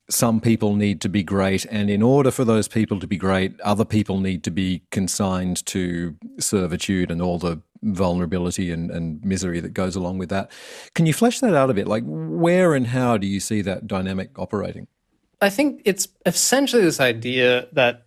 some 0.10 0.42
people 0.42 0.76
need 0.76 1.02
to 1.02 1.10
be 1.10 1.24
great, 1.24 1.66
and 1.66 1.90
in 1.90 2.02
order 2.02 2.30
for 2.30 2.44
those 2.44 2.68
people 2.68 3.00
to 3.00 3.08
be 3.08 3.18
great, 3.18 3.60
other 3.62 3.86
people 3.86 4.20
need 4.20 4.44
to 4.44 4.52
be 4.52 4.84
consigned 4.92 5.66
to 5.68 6.16
servitude 6.40 7.10
and 7.10 7.22
all 7.22 7.40
the 7.40 7.62
vulnerability 7.84 8.72
and, 8.72 8.90
and 8.90 9.24
misery 9.24 9.60
that 9.60 9.74
goes 9.74 9.96
along 9.96 10.18
with 10.18 10.30
that. 10.30 10.52
Can 10.94 11.06
you 11.06 11.14
flesh 11.14 11.40
that 11.40 11.54
out 11.54 11.70
a 11.70 11.74
bit? 11.74 11.88
Like, 11.88 12.04
where 12.06 12.74
and 12.74 12.88
how 12.88 13.18
do 13.18 13.28
you 13.28 13.40
see 13.40 13.62
that 13.62 13.88
dynamic 13.88 14.38
operating? 14.38 14.88
I 15.42 15.50
think 15.50 15.82
it's 15.84 16.08
essentially 16.26 16.84
this 16.84 17.00
idea 17.00 17.68
that, 17.74 18.06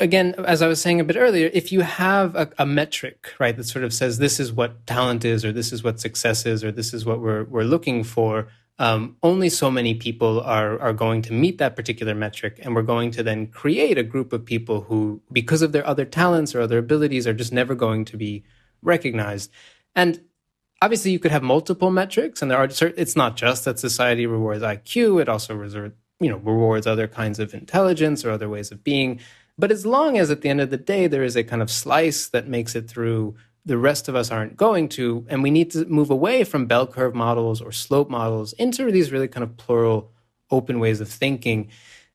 again, 0.00 0.34
as 0.38 0.60
I 0.60 0.66
was 0.66 0.80
saying 0.80 1.00
a 1.00 1.04
bit 1.04 1.16
earlier, 1.16 1.50
if 1.52 1.70
you 1.70 1.82
have 1.82 2.34
a, 2.34 2.50
a, 2.58 2.66
metric, 2.66 3.32
right, 3.38 3.56
that 3.56 3.64
sort 3.64 3.84
of 3.84 3.94
says 3.94 4.18
this 4.18 4.40
is 4.40 4.52
what 4.52 4.86
talent 4.86 5.24
is, 5.24 5.44
or 5.44 5.52
this 5.52 5.72
is 5.72 5.84
what 5.84 6.00
success 6.00 6.46
is, 6.46 6.64
or 6.64 6.72
this 6.72 6.92
is 6.92 7.04
what 7.04 7.20
we're, 7.20 7.44
we're 7.44 7.62
looking 7.62 8.02
for, 8.02 8.48
um, 8.78 9.16
only 9.22 9.48
so 9.48 9.70
many 9.70 9.94
people 9.94 10.40
are 10.40 10.78
are 10.80 10.92
going 10.92 11.22
to 11.22 11.32
meet 11.32 11.58
that 11.58 11.74
particular 11.74 12.14
metric, 12.14 12.60
and 12.62 12.74
we're 12.74 12.82
going 12.82 13.10
to 13.12 13.22
then 13.22 13.48
create 13.48 13.98
a 13.98 14.04
group 14.04 14.32
of 14.32 14.44
people 14.44 14.82
who, 14.82 15.20
because 15.32 15.62
of 15.62 15.72
their 15.72 15.86
other 15.86 16.04
talents 16.04 16.54
or 16.54 16.60
other 16.60 16.78
abilities, 16.78 17.26
are 17.26 17.34
just 17.34 17.52
never 17.52 17.74
going 17.74 18.04
to 18.04 18.16
be 18.16 18.44
recognized. 18.82 19.50
And 19.96 20.20
obviously, 20.80 21.10
you 21.10 21.18
could 21.18 21.32
have 21.32 21.42
multiple 21.42 21.90
metrics, 21.90 22.40
and 22.40 22.50
there 22.50 22.58
are 22.58 22.70
certain, 22.70 23.00
it's 23.00 23.16
not 23.16 23.36
just 23.36 23.64
that 23.64 23.80
society 23.80 24.26
rewards 24.26 24.62
IQ; 24.62 25.20
it 25.20 25.28
also 25.28 25.54
reserve, 25.56 25.92
you 26.20 26.30
know 26.30 26.38
rewards 26.38 26.86
other 26.86 27.08
kinds 27.08 27.40
of 27.40 27.54
intelligence 27.54 28.24
or 28.24 28.30
other 28.30 28.48
ways 28.48 28.70
of 28.70 28.84
being. 28.84 29.20
But 29.60 29.72
as 29.72 29.84
long 29.84 30.16
as 30.16 30.30
at 30.30 30.42
the 30.42 30.48
end 30.48 30.60
of 30.60 30.70
the 30.70 30.76
day 30.76 31.08
there 31.08 31.24
is 31.24 31.36
a 31.36 31.42
kind 31.42 31.62
of 31.62 31.70
slice 31.70 32.28
that 32.28 32.46
makes 32.46 32.76
it 32.76 32.88
through 32.88 33.34
the 33.68 33.78
rest 33.78 34.08
of 34.08 34.16
us 34.16 34.30
aren't 34.30 34.56
going 34.56 34.88
to. 34.88 35.26
And 35.28 35.42
we 35.42 35.50
need 35.50 35.70
to 35.72 35.84
move 35.84 36.10
away 36.10 36.42
from 36.42 36.66
bell 36.66 36.86
curve 36.86 37.14
models 37.14 37.60
or 37.60 37.70
slope 37.70 38.10
models 38.10 38.54
into 38.54 38.90
these 38.90 39.12
really 39.12 39.28
kind 39.28 39.44
of 39.44 39.56
plural, 39.56 40.10
open 40.50 40.80
ways 40.80 41.00
of 41.00 41.08
thinking. 41.08 41.68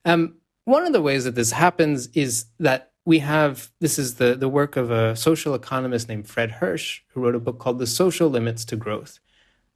Um, 0.03 0.35
one 0.65 0.85
of 0.85 0.93
the 0.93 1.01
ways 1.01 1.23
that 1.25 1.35
this 1.35 1.51
happens 1.51 2.07
is 2.07 2.45
that 2.59 2.91
we 3.05 3.19
have 3.19 3.69
this 3.79 3.99
is 3.99 4.15
the, 4.15 4.33
the 4.35 4.49
work 4.49 4.75
of 4.75 4.89
a 4.89 5.15
social 5.15 5.53
economist 5.53 6.09
named 6.09 6.27
Fred 6.27 6.51
Hirsch, 6.51 7.01
who 7.09 7.21
wrote 7.21 7.35
a 7.35 7.39
book 7.39 7.59
called 7.59 7.79
The 7.79 7.87
Social 7.87 8.29
Limits 8.29 8.65
to 8.65 8.75
Growth. 8.75 9.19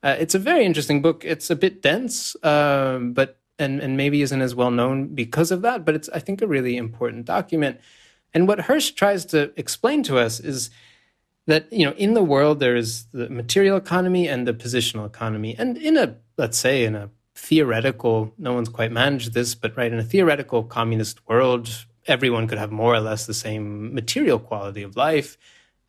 Uh, 0.02 0.16
it's 0.18 0.36
a 0.36 0.40
very 0.40 0.66
interesting 0.66 1.02
book. 1.02 1.24
It's 1.26 1.50
a 1.50 1.56
bit 1.56 1.82
dense, 1.82 2.36
um, 2.44 3.14
but 3.14 3.40
and, 3.60 3.82
and 3.82 3.98
maybe 3.98 4.22
isn't 4.22 4.42
as 4.42 4.56
well 4.56 4.72
known 4.72 5.14
because 5.14 5.52
of 5.52 5.62
that, 5.64 5.84
but 5.84 5.96
it's 5.96 6.10
I 6.10 6.20
think 6.20 6.42
a 6.42 6.48
really 6.48 6.78
important 6.78 7.26
document. 7.26 7.80
And 8.34 8.48
what 8.48 8.62
Hirsch 8.62 8.92
tries 8.92 9.26
to 9.28 9.52
explain 9.58 10.04
to 10.04 10.18
us 10.18 10.40
is 10.40 10.70
that 11.48 11.72
you 11.72 11.86
know 11.86 11.94
in 11.94 12.14
the 12.14 12.24
world 12.24 12.60
there 12.60 12.76
is 12.76 13.06
the 13.12 13.30
material 13.30 13.78
economy 13.78 14.28
and 14.28 14.48
the 14.48 14.54
positional 14.54 15.06
economy. 15.06 15.56
And 15.58 15.78
in 15.78 15.98
a 15.98 16.16
let's 16.38 16.58
say 16.58 16.84
in 16.84 16.96
a 16.96 17.10
theoretical 17.36 18.34
no 18.38 18.54
one's 18.54 18.70
quite 18.70 18.92
managed 18.92 19.34
this 19.34 19.56
but 19.56 19.76
right 19.78 19.92
in 19.92 20.00
a 20.00 20.04
theoretical 20.04 20.64
communist 20.64 21.28
world 21.28 21.86
everyone 22.08 22.48
could 22.48 22.58
have 22.58 22.72
more 22.72 22.96
or 22.96 23.00
less 23.00 23.26
the 23.26 23.34
same 23.34 23.94
material 23.94 24.40
quality 24.40 24.84
of 24.84 24.96
life. 24.96 25.38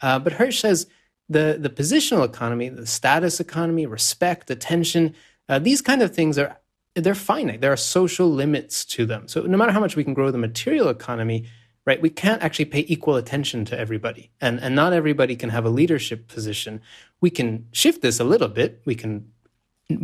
Uh, 0.01 0.19
but 0.19 0.35
hirsch 0.35 0.61
says 0.61 0.87
the 1.29 1.59
the 1.61 1.71
positional 1.71 2.25
economy 2.25 2.69
the 2.69 2.87
status 2.87 3.41
economy 3.41 3.85
respect 3.87 4.51
attention 4.51 5.15
uh, 5.49 5.59
these 5.59 5.81
kind 5.83 6.03
of 6.03 6.15
things 6.15 6.39
are 6.39 6.59
they're 7.03 7.15
finite. 7.15 7.61
There 7.61 7.73
are 7.73 7.77
social 7.77 8.31
limits 8.31 8.85
to 8.87 9.07
them. 9.07 9.29
So 9.29 9.43
no 9.43 9.57
matter 9.57 9.73
how 9.73 9.81
much 9.81 9.97
we 9.97 10.05
can 10.05 10.15
grow 10.15 10.31
the 10.31 10.39
material 10.39 10.89
economy 10.89 11.47
right? 11.89 12.03
We 12.03 12.11
can't 12.11 12.43
actually 12.43 12.67
pay 12.67 12.85
equal 12.87 13.17
attention 13.17 13.65
to 13.65 13.79
everybody. 13.79 14.31
And, 14.43 14.61
and 14.61 14.75
not 14.75 14.93
everybody 14.93 15.35
can 15.37 15.49
have 15.49 15.65
a 15.65 15.71
leadership 15.71 16.29
position. 16.29 16.83
We 17.23 17.31
can 17.31 17.67
shift 17.73 18.03
this 18.03 18.21
a 18.21 18.25
little 18.25 18.49
bit. 18.49 18.83
We 18.85 18.95
can 18.95 19.33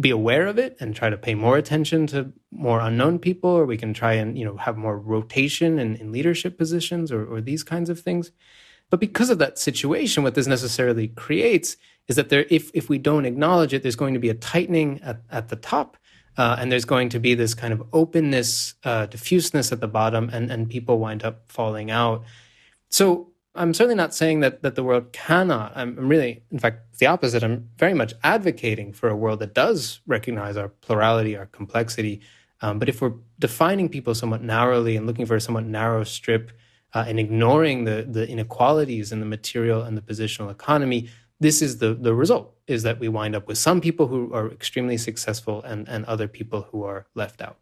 be 0.00 0.08
aware 0.08 0.46
of 0.46 0.56
it 0.58 0.78
and 0.80 0.96
try 0.96 1.10
to 1.10 1.18
pay 1.18 1.34
more 1.34 1.58
attention 1.58 2.06
to 2.06 2.32
more 2.50 2.80
unknown 2.80 3.18
people, 3.18 3.50
or 3.50 3.66
we 3.66 3.76
can 3.76 3.92
try 3.92 4.14
and, 4.14 4.38
you 4.38 4.46
know, 4.46 4.56
have 4.56 4.78
more 4.78 4.98
rotation 4.98 5.78
in, 5.78 5.96
in 5.96 6.10
leadership 6.10 6.56
positions 6.56 7.12
or, 7.12 7.22
or 7.26 7.42
these 7.42 7.62
kinds 7.62 7.90
of 7.90 8.00
things. 8.00 8.30
But 8.88 8.98
because 8.98 9.28
of 9.28 9.38
that 9.40 9.58
situation, 9.58 10.22
what 10.22 10.34
this 10.34 10.46
necessarily 10.46 11.08
creates 11.08 11.76
is 12.08 12.16
that 12.16 12.30
there, 12.30 12.46
if, 12.48 12.70
if 12.72 12.88
we 12.88 12.96
don't 12.96 13.26
acknowledge 13.26 13.74
it, 13.74 13.82
there's 13.82 13.94
going 13.94 14.14
to 14.14 14.20
be 14.20 14.30
a 14.30 14.34
tightening 14.34 15.02
at, 15.02 15.20
at 15.30 15.48
the 15.48 15.56
top 15.56 15.98
uh, 16.36 16.56
and 16.58 16.70
there's 16.70 16.84
going 16.84 17.08
to 17.10 17.20
be 17.20 17.34
this 17.34 17.54
kind 17.54 17.72
of 17.72 17.82
openness, 17.92 18.74
uh, 18.84 19.06
diffuseness 19.06 19.72
at 19.72 19.80
the 19.80 19.88
bottom, 19.88 20.30
and, 20.32 20.50
and 20.50 20.68
people 20.68 20.98
wind 20.98 21.22
up 21.22 21.44
falling 21.48 21.90
out. 21.90 22.24
So 22.88 23.28
I'm 23.54 23.72
certainly 23.72 23.94
not 23.94 24.14
saying 24.14 24.40
that, 24.40 24.62
that 24.62 24.74
the 24.74 24.82
world 24.82 25.12
cannot. 25.12 25.72
I'm, 25.76 25.96
really, 25.96 26.42
in 26.50 26.58
fact, 26.58 26.98
the 26.98 27.06
opposite. 27.06 27.44
I'm 27.44 27.70
very 27.78 27.94
much 27.94 28.12
advocating 28.24 28.92
for 28.92 29.08
a 29.08 29.16
world 29.16 29.38
that 29.40 29.54
does 29.54 30.00
recognize 30.06 30.56
our 30.56 30.68
plurality, 30.68 31.36
our 31.36 31.46
complexity. 31.46 32.20
Um, 32.60 32.78
but 32.78 32.88
if 32.88 33.00
we're 33.00 33.14
defining 33.38 33.88
people 33.88 34.14
somewhat 34.14 34.42
narrowly 34.42 34.96
and 34.96 35.06
looking 35.06 35.26
for 35.26 35.36
a 35.36 35.40
somewhat 35.40 35.64
narrow 35.64 36.02
strip 36.02 36.50
uh, 36.94 37.04
and 37.06 37.20
ignoring 37.20 37.84
the, 37.84 38.06
the 38.08 38.28
inequalities 38.28 39.12
in 39.12 39.20
the 39.20 39.26
material 39.26 39.82
and 39.82 39.96
the 39.96 40.00
positional 40.00 40.50
economy, 40.50 41.08
this 41.44 41.60
is 41.60 41.78
the, 41.78 41.92
the 41.92 42.14
result, 42.14 42.54
is 42.66 42.82
that 42.84 42.98
we 42.98 43.08
wind 43.08 43.36
up 43.36 43.46
with 43.46 43.58
some 43.58 43.78
people 43.80 44.06
who 44.06 44.32
are 44.32 44.50
extremely 44.50 44.96
successful 44.96 45.62
and, 45.62 45.86
and 45.88 46.06
other 46.06 46.26
people 46.26 46.66
who 46.70 46.84
are 46.84 47.06
left 47.14 47.42
out. 47.42 47.58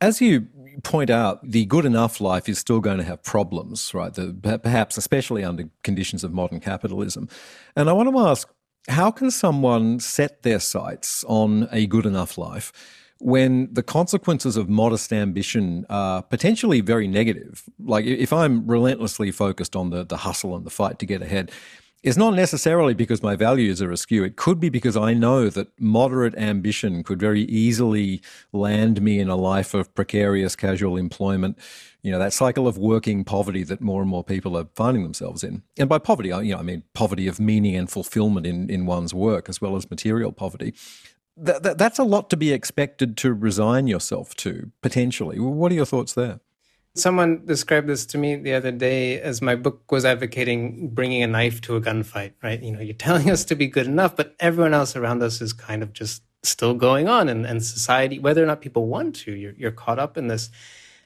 As 0.00 0.20
you 0.20 0.46
point 0.82 1.08
out, 1.08 1.40
the 1.42 1.64
good 1.64 1.86
enough 1.86 2.20
life 2.20 2.50
is 2.50 2.58
still 2.58 2.80
going 2.80 2.98
to 2.98 3.04
have 3.04 3.22
problems, 3.22 3.94
right? 3.94 4.12
The, 4.12 4.60
perhaps 4.62 4.98
especially 4.98 5.42
under 5.42 5.70
conditions 5.82 6.22
of 6.22 6.32
modern 6.32 6.60
capitalism. 6.60 7.30
And 7.74 7.88
I 7.88 7.94
want 7.94 8.10
to 8.10 8.18
ask 8.20 8.46
how 8.88 9.10
can 9.10 9.30
someone 9.30 10.00
set 10.00 10.42
their 10.42 10.60
sights 10.60 11.24
on 11.26 11.66
a 11.72 11.86
good 11.86 12.06
enough 12.06 12.36
life 12.38 12.72
when 13.20 13.72
the 13.72 13.82
consequences 13.82 14.56
of 14.56 14.68
modest 14.68 15.12
ambition 15.12 15.86
are 15.88 16.22
potentially 16.22 16.82
very 16.82 17.08
negative? 17.08 17.64
Like 17.78 18.04
if 18.04 18.32
I'm 18.32 18.66
relentlessly 18.66 19.30
focused 19.30 19.74
on 19.74 19.90
the, 19.90 20.04
the 20.04 20.18
hustle 20.18 20.54
and 20.54 20.64
the 20.64 20.70
fight 20.70 20.98
to 20.98 21.06
get 21.06 21.22
ahead, 21.22 21.50
it's 22.02 22.16
not 22.16 22.34
necessarily 22.34 22.94
because 22.94 23.22
my 23.22 23.34
values 23.34 23.82
are 23.82 23.90
askew. 23.90 24.22
It 24.22 24.36
could 24.36 24.60
be 24.60 24.68
because 24.68 24.96
I 24.96 25.14
know 25.14 25.48
that 25.50 25.68
moderate 25.80 26.36
ambition 26.36 27.02
could 27.02 27.18
very 27.18 27.42
easily 27.42 28.22
land 28.52 29.02
me 29.02 29.18
in 29.18 29.28
a 29.28 29.34
life 29.34 29.74
of 29.74 29.92
precarious 29.94 30.54
casual 30.54 30.96
employment. 30.96 31.58
You 32.02 32.12
know, 32.12 32.20
that 32.20 32.32
cycle 32.32 32.68
of 32.68 32.78
working 32.78 33.24
poverty 33.24 33.64
that 33.64 33.80
more 33.80 34.00
and 34.00 34.08
more 34.08 34.22
people 34.22 34.56
are 34.56 34.68
finding 34.76 35.02
themselves 35.02 35.42
in. 35.42 35.64
And 35.76 35.88
by 35.88 35.98
poverty, 35.98 36.32
I, 36.32 36.42
you 36.42 36.52
know, 36.52 36.60
I 36.60 36.62
mean 36.62 36.84
poverty 36.94 37.26
of 37.26 37.40
meaning 37.40 37.74
and 37.74 37.90
fulfillment 37.90 38.46
in, 38.46 38.70
in 38.70 38.86
one's 38.86 39.12
work 39.12 39.48
as 39.48 39.60
well 39.60 39.74
as 39.74 39.90
material 39.90 40.30
poverty. 40.30 40.74
That, 41.36 41.64
that, 41.64 41.78
that's 41.78 41.98
a 41.98 42.04
lot 42.04 42.30
to 42.30 42.36
be 42.36 42.52
expected 42.52 43.16
to 43.18 43.32
resign 43.32 43.88
yourself 43.88 44.34
to, 44.36 44.70
potentially. 44.82 45.40
What 45.40 45.72
are 45.72 45.76
your 45.76 45.86
thoughts 45.86 46.12
there? 46.14 46.40
Someone 46.94 47.44
described 47.46 47.86
this 47.86 48.06
to 48.06 48.18
me 48.18 48.36
the 48.36 48.54
other 48.54 48.72
day 48.72 49.20
as 49.20 49.40
my 49.40 49.54
book 49.54 49.90
was 49.92 50.04
advocating 50.04 50.88
bringing 50.88 51.22
a 51.22 51.26
knife 51.26 51.60
to 51.62 51.76
a 51.76 51.80
gunfight, 51.80 52.32
right? 52.42 52.62
You 52.62 52.72
know, 52.72 52.80
you're 52.80 52.94
telling 52.94 53.30
us 53.30 53.44
to 53.46 53.54
be 53.54 53.66
good 53.66 53.86
enough, 53.86 54.16
but 54.16 54.34
everyone 54.40 54.74
else 54.74 54.96
around 54.96 55.22
us 55.22 55.40
is 55.40 55.52
kind 55.52 55.82
of 55.82 55.92
just 55.92 56.22
still 56.42 56.74
going 56.74 57.08
on. 57.08 57.28
And, 57.28 57.46
and 57.46 57.64
society, 57.64 58.18
whether 58.18 58.42
or 58.42 58.46
not 58.46 58.60
people 58.60 58.86
want 58.86 59.14
to, 59.16 59.32
you're, 59.32 59.54
you're 59.56 59.70
caught 59.70 59.98
up 59.98 60.16
in 60.16 60.28
this. 60.28 60.50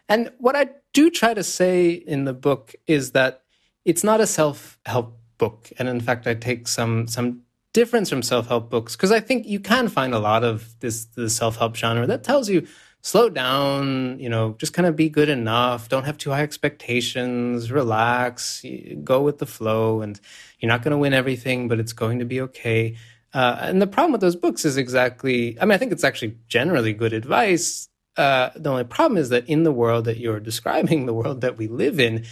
And 0.08 0.30
what 0.38 0.56
I 0.56 0.68
do 0.92 1.10
try 1.10 1.34
to 1.34 1.42
say 1.42 1.90
in 1.90 2.24
the 2.24 2.32
book 2.32 2.74
is 2.86 3.12
that 3.12 3.42
it's 3.84 4.04
not 4.04 4.20
a 4.20 4.26
self 4.26 4.78
help 4.86 5.18
book. 5.38 5.70
And 5.78 5.88
in 5.88 6.00
fact, 6.00 6.26
I 6.26 6.34
take 6.34 6.68
some, 6.68 7.06
some 7.06 7.42
difference 7.72 8.10
from 8.10 8.22
self 8.22 8.48
help 8.48 8.70
books 8.70 8.96
because 8.96 9.12
I 9.12 9.20
think 9.20 9.46
you 9.46 9.60
can 9.60 9.88
find 9.88 10.14
a 10.14 10.18
lot 10.18 10.44
of 10.44 10.78
this, 10.80 11.06
the 11.06 11.30
self 11.30 11.56
help 11.56 11.76
genre 11.76 12.06
that 12.06 12.24
tells 12.24 12.48
you 12.48 12.66
slow 13.02 13.28
down, 13.28 14.18
you 14.20 14.28
know, 14.28 14.54
just 14.58 14.72
kind 14.72 14.86
of 14.86 14.94
be 14.94 15.08
good 15.08 15.28
enough. 15.28 15.88
Don't 15.88 16.04
have 16.04 16.16
too 16.16 16.30
high 16.30 16.42
expectations, 16.42 17.70
relax, 17.70 18.64
go 19.02 19.20
with 19.20 19.38
the 19.38 19.46
flow. 19.46 20.00
And 20.00 20.18
you're 20.60 20.68
not 20.68 20.82
going 20.82 20.92
to 20.92 20.98
win 20.98 21.12
everything, 21.12 21.68
but 21.68 21.80
it's 21.80 21.92
going 21.92 22.20
to 22.20 22.24
be 22.24 22.40
okay. 22.42 22.96
Uh, 23.34 23.58
and 23.60 23.82
the 23.82 23.86
problem 23.86 24.12
with 24.12 24.20
those 24.20 24.36
books 24.36 24.64
is 24.64 24.76
exactly, 24.76 25.58
I 25.60 25.64
mean, 25.64 25.72
I 25.72 25.78
think 25.78 25.90
it's 25.90 26.04
actually 26.04 26.36
generally 26.46 26.92
good 26.92 27.12
advice. 27.12 27.88
Uh, 28.16 28.50
the 28.54 28.70
only 28.70 28.84
problem 28.84 29.18
is 29.18 29.30
that 29.30 29.48
in 29.48 29.64
the 29.64 29.72
world 29.72 30.04
that 30.04 30.18
you're 30.18 30.40
describing, 30.50 31.06
the 31.06 31.14
world 31.14 31.40
that 31.40 31.58
we 31.58 31.66
live 31.66 31.98
in, 31.98 32.24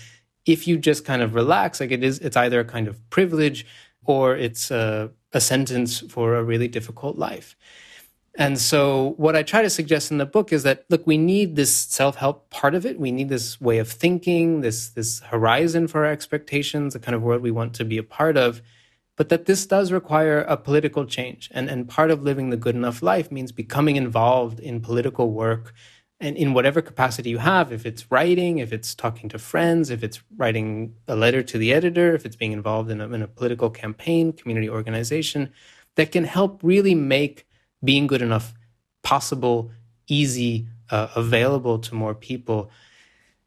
if 0.47 0.69
you 0.69 0.79
just 0.79 1.05
kind 1.05 1.21
of 1.21 1.35
relax, 1.35 1.81
like 1.81 1.91
it 1.91 2.05
is, 2.05 2.19
it's 2.21 2.37
either 2.37 2.61
a 2.61 2.65
kind 2.65 2.87
of 2.87 3.11
privilege 3.11 3.67
or 4.05 4.37
it's 4.37 4.71
a, 4.71 5.11
a 5.33 5.41
sentence 5.41 6.01
for 6.01 6.37
a 6.37 6.45
really 6.45 6.69
difficult 6.69 7.17
life. 7.19 7.57
And 8.37 8.59
so, 8.59 9.15
what 9.17 9.35
I 9.35 9.43
try 9.43 9.63
to 9.63 9.71
suggest 9.71 10.11
in 10.11 10.19
the 10.19 10.27
book 10.27 10.53
is 10.53 10.63
that 10.63 10.85
look, 10.89 11.07
we 11.07 11.19
need 11.19 11.57
this 11.57 11.75
self-help 11.75 12.49
part 12.51 12.75
of 12.75 12.87
it. 12.87 13.01
We 13.01 13.11
need 13.11 13.29
this 13.29 13.61
way 13.61 13.79
of 13.79 13.89
thinking, 13.89 14.61
this 14.61 14.89
this 14.89 15.21
horizon 15.21 15.89
for 15.89 16.05
our 16.05 16.13
expectations, 16.13 16.93
the 16.93 17.01
kind 17.01 17.15
of 17.15 17.23
world 17.23 17.43
we 17.43 17.51
want 17.51 17.75
to 17.75 17.85
be 17.85 17.99
a 17.99 18.05
part 18.05 18.37
of. 18.37 18.63
But 19.17 19.29
that 19.29 19.47
this 19.47 19.67
does 19.67 19.93
require 19.93 20.43
a 20.43 20.57
political 20.57 21.05
change, 21.05 21.51
and 21.53 21.69
and 21.69 21.89
part 21.89 22.11
of 22.11 22.23
living 22.23 22.51
the 22.51 22.57
good 22.57 22.77
enough 22.77 23.03
life 23.03 23.33
means 23.33 23.53
becoming 23.53 23.97
involved 23.97 24.61
in 24.61 24.81
political 24.81 25.33
work, 25.33 25.75
and 26.21 26.37
in 26.37 26.55
whatever 26.55 26.81
capacity 26.81 27.31
you 27.31 27.39
have. 27.39 27.73
If 27.73 27.85
it's 27.85 28.11
writing, 28.13 28.59
if 28.59 28.73
it's 28.73 28.95
talking 28.95 29.29
to 29.31 29.39
friends, 29.39 29.91
if 29.91 30.05
it's 30.05 30.21
writing 30.37 30.95
a 31.09 31.17
letter 31.17 31.43
to 31.43 31.59
the 31.59 31.73
editor, 31.73 32.15
if 32.15 32.25
it's 32.25 32.37
being 32.37 32.53
involved 32.53 32.91
in 32.91 33.01
a, 33.01 33.09
in 33.11 33.23
a 33.23 33.29
political 33.29 33.71
campaign, 33.71 34.33
community 34.33 34.69
organization, 34.69 35.51
that 35.97 36.13
can 36.13 36.25
help 36.25 36.61
really 36.63 36.95
make 36.95 37.47
being 37.83 38.07
good 38.07 38.23
enough 38.23 38.55
possible, 39.03 39.71
easy, 40.07 40.67
uh, 40.91 41.09
available 41.15 41.79
to 41.79 41.95
more 41.95 42.15
people. 42.15 42.71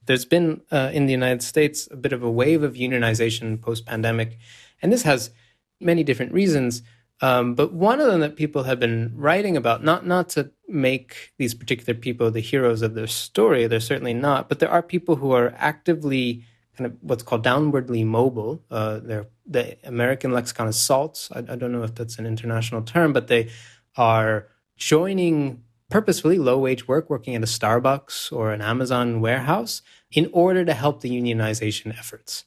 There's 0.06 0.26
been 0.26 0.62
uh, 0.72 0.92
in 0.94 1.06
the 1.06 1.12
United 1.12 1.44
States 1.44 1.88
a 1.92 1.96
bit 1.96 2.14
of 2.14 2.24
a 2.24 2.32
wave 2.32 2.64
of 2.64 2.74
unionization 2.74 3.62
post 3.62 3.86
pandemic, 3.86 4.38
and 4.82 4.92
this 4.92 5.04
has 5.04 5.32
many 5.80 6.04
different 6.04 6.34
reasons. 6.34 6.82
Um, 7.22 7.54
but 7.54 7.72
one 7.72 8.02
of 8.02 8.08
them 8.08 8.20
that 8.22 8.36
people 8.36 8.64
have 8.64 8.80
been 8.80 9.14
writing 9.16 9.56
about, 9.56 9.84
not 9.84 10.06
not 10.06 10.30
to 10.30 10.52
make 10.68 11.32
these 11.38 11.54
particular 11.54 11.98
people 11.98 12.32
the 12.32 12.42
heroes 12.42 12.82
of 12.82 12.96
their 12.96 13.08
story, 13.08 13.68
they're 13.68 13.80
certainly 13.80 14.14
not, 14.14 14.50
but 14.50 14.60
there 14.60 14.72
are 14.72 14.82
people 14.82 15.16
who 15.18 15.32
are 15.32 15.54
actively 15.58 16.44
kind 16.76 16.88
of 16.88 16.98
what's 17.02 17.24
called 17.24 17.46
downwardly 17.46 18.06
mobile. 18.06 18.62
Uh, 18.70 19.00
they're 19.02 19.28
the 19.46 19.78
American 19.86 20.32
lexicon 20.32 20.68
is 20.68 20.78
SALTs. 20.78 21.30
I, 21.32 21.40
I, 21.54 21.56
don't 21.56 21.72
know 21.72 21.84
if 21.84 21.96
that's 21.96 22.18
an 22.18 22.26
international 22.26 22.82
term, 22.82 23.12
but 23.12 23.28
they 23.28 23.50
are 23.96 24.48
joining 24.78 25.64
purposefully 25.90 26.40
low 26.40 26.58
wage 26.58 26.88
work, 26.88 27.10
working 27.10 27.36
at 27.36 27.44
a 27.44 27.46
Starbucks 27.46 28.32
or 28.32 28.52
an 28.52 28.62
Amazon 28.62 29.22
warehouse 29.22 29.82
in 30.12 30.30
order 30.34 30.66
to 30.66 30.74
help 30.74 31.02
the 31.02 31.12
unionization 31.12 31.98
efforts. 31.98 32.46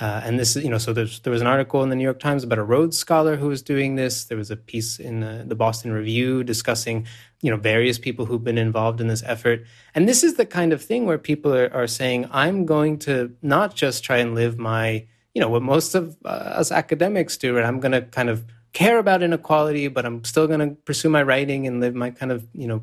Uh, 0.00 0.20
and 0.24 0.38
this 0.38 0.56
is, 0.56 0.64
you 0.64 0.70
know, 0.70 0.78
so 0.78 0.92
there 0.92 1.06
was 1.26 1.40
an 1.40 1.46
article 1.46 1.82
in 1.82 1.90
the 1.90 1.96
New 1.96 2.02
York 2.02 2.18
Times 2.18 2.44
about 2.44 2.58
a 2.58 2.62
Rhodes 2.62 2.98
Scholar 2.98 3.36
who 3.36 3.48
was 3.48 3.62
doing 3.62 3.96
this. 3.96 4.24
There 4.24 4.38
was 4.38 4.50
a 4.50 4.56
piece 4.56 4.98
in 4.98 5.22
uh, 5.22 5.44
the 5.46 5.54
Boston 5.54 5.92
Review 5.92 6.42
discussing, 6.42 7.06
you 7.42 7.50
know, 7.50 7.56
various 7.56 7.98
people 7.98 8.24
who've 8.24 8.42
been 8.42 8.58
involved 8.58 9.00
in 9.00 9.08
this 9.08 9.22
effort. 9.24 9.64
And 9.94 10.08
this 10.08 10.24
is 10.24 10.34
the 10.34 10.46
kind 10.46 10.72
of 10.72 10.82
thing 10.82 11.04
where 11.04 11.18
people 11.18 11.54
are, 11.54 11.72
are 11.72 11.86
saying, 11.86 12.26
I'm 12.30 12.64
going 12.64 12.98
to 13.00 13.34
not 13.42 13.74
just 13.74 14.02
try 14.02 14.16
and 14.16 14.34
live 14.34 14.58
my, 14.58 15.06
you 15.34 15.40
know, 15.40 15.48
what 15.48 15.62
most 15.62 15.94
of 15.94 16.16
uh, 16.24 16.28
us 16.28 16.72
academics 16.72 17.36
do, 17.36 17.58
and 17.58 17.66
I'm 17.66 17.78
going 17.78 17.92
to 17.92 18.02
kind 18.02 18.30
of 18.30 18.46
care 18.72 18.98
about 18.98 19.22
inequality, 19.22 19.88
but 19.88 20.04
I'm 20.06 20.24
still 20.24 20.46
going 20.46 20.60
to 20.60 20.74
pursue 20.82 21.08
my 21.08 21.22
writing 21.22 21.66
and 21.66 21.80
live 21.80 21.94
my 21.94 22.10
kind 22.10 22.32
of, 22.32 22.46
you 22.54 22.66
know, 22.66 22.82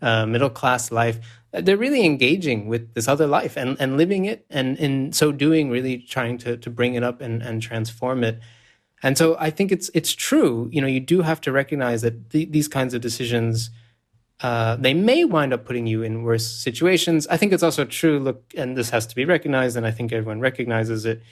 uh, 0.00 0.26
middle 0.26 0.50
class 0.50 0.92
life. 0.92 1.18
They're 1.52 1.76
really 1.76 2.04
engaging 2.04 2.66
with 2.66 2.94
this 2.94 3.08
other 3.08 3.26
life 3.26 3.56
and, 3.56 3.76
and 3.80 3.96
living 3.96 4.24
it, 4.24 4.46
and 4.50 4.76
in 4.78 5.12
so 5.12 5.32
doing, 5.32 5.70
really 5.70 5.98
trying 5.98 6.38
to, 6.38 6.56
to 6.56 6.70
bring 6.70 6.94
it 6.94 7.02
up 7.02 7.20
and, 7.20 7.42
and 7.42 7.62
transform 7.62 8.24
it. 8.24 8.40
And 9.02 9.18
so 9.18 9.36
I 9.38 9.50
think 9.50 9.70
it's 9.70 9.90
it's 9.92 10.12
true. 10.12 10.68
You 10.72 10.80
know, 10.80 10.86
you 10.86 11.00
do 11.00 11.22
have 11.22 11.40
to 11.42 11.52
recognize 11.52 12.02
that 12.02 12.30
th- 12.30 12.50
these 12.50 12.68
kinds 12.68 12.94
of 12.94 13.02
decisions 13.02 13.70
uh, 14.40 14.76
they 14.76 14.94
may 14.94 15.24
wind 15.24 15.52
up 15.52 15.64
putting 15.64 15.86
you 15.86 16.02
in 16.02 16.22
worse 16.22 16.46
situations. 16.46 17.26
I 17.28 17.36
think 17.36 17.52
it's 17.52 17.62
also 17.62 17.84
true. 17.84 18.18
Look, 18.18 18.52
and 18.56 18.76
this 18.76 18.90
has 18.90 19.06
to 19.06 19.14
be 19.14 19.24
recognized, 19.24 19.76
and 19.76 19.86
I 19.86 19.90
think 19.90 20.12
everyone 20.12 20.40
recognizes 20.40 21.06
it 21.06 21.22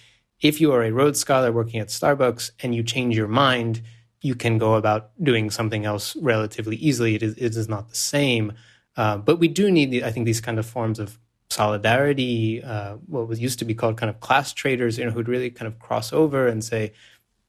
if 0.43 0.61
you 0.61 0.73
are 0.73 0.83
a 0.83 0.91
Rhodes 0.91 1.21
Scholar 1.21 1.53
working 1.53 1.81
at 1.81 1.89
Starbucks 1.89 2.51
and 2.61 2.75
you 2.75 2.83
change 2.83 3.17
your 3.17 3.29
mind, 3.29 3.81
you 4.21 4.35
can 4.35 4.59
go 4.59 4.75
about 4.75 5.11
doing 5.23 5.51
something 5.51 5.85
else 5.85 6.17
relatively 6.17 6.77
easily. 6.77 7.15
It 7.15 7.23
is, 7.23 7.35
it 7.37 7.57
is 7.57 7.69
not 7.69 7.89
the 7.89 7.95
same. 7.95 8.53
Uh, 8.97 9.17
but 9.17 9.37
we 9.39 9.49
do 9.49 9.71
need, 9.71 10.03
I 10.03 10.11
think, 10.11 10.27
these 10.27 10.41
kind 10.41 10.59
of 10.59 10.67
forms 10.67 10.99
of 10.99 11.19
solidarity, 11.49 12.63
uh, 12.63 12.95
what 13.07 13.29
was 13.29 13.41
used 13.41 13.59
to 13.61 13.65
be 13.65 13.75
called 13.75 13.97
kind 13.97 14.11
of 14.11 14.21
class 14.21 14.53
traders, 14.53 14.99
you 14.99 15.05
know, 15.05 15.13
who'd 15.13 15.29
really 15.29 15.51
kind 15.51 15.69
of 15.69 15.79
cross 15.79 16.13
over 16.13 16.49
and 16.49 16.65
say, 16.65 16.93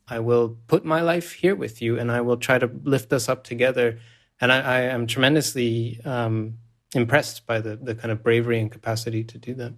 I 0.08 0.20
will 0.20 0.58
put 0.68 0.86
my 0.86 1.02
life 1.02 1.34
here 1.34 1.56
with 1.56 1.82
you 1.82 1.98
and 1.98 2.12
I 2.12 2.22
will 2.22 2.38
try 2.38 2.60
to 2.60 2.70
lift 2.84 3.12
us 3.12 3.28
up 3.28 3.44
together. 3.44 4.00
And 4.40 4.52
I, 4.52 4.60
I 4.60 4.82
am 4.82 5.08
tremendously 5.08 6.00
um, 6.06 6.60
impressed 6.94 7.48
by 7.48 7.60
the, 7.60 7.76
the 7.76 7.96
kind 7.96 8.12
of 8.12 8.22
bravery 8.22 8.60
and 8.60 8.72
capacity 8.72 9.24
to 9.24 9.38
do 9.38 9.54
that. 9.56 9.74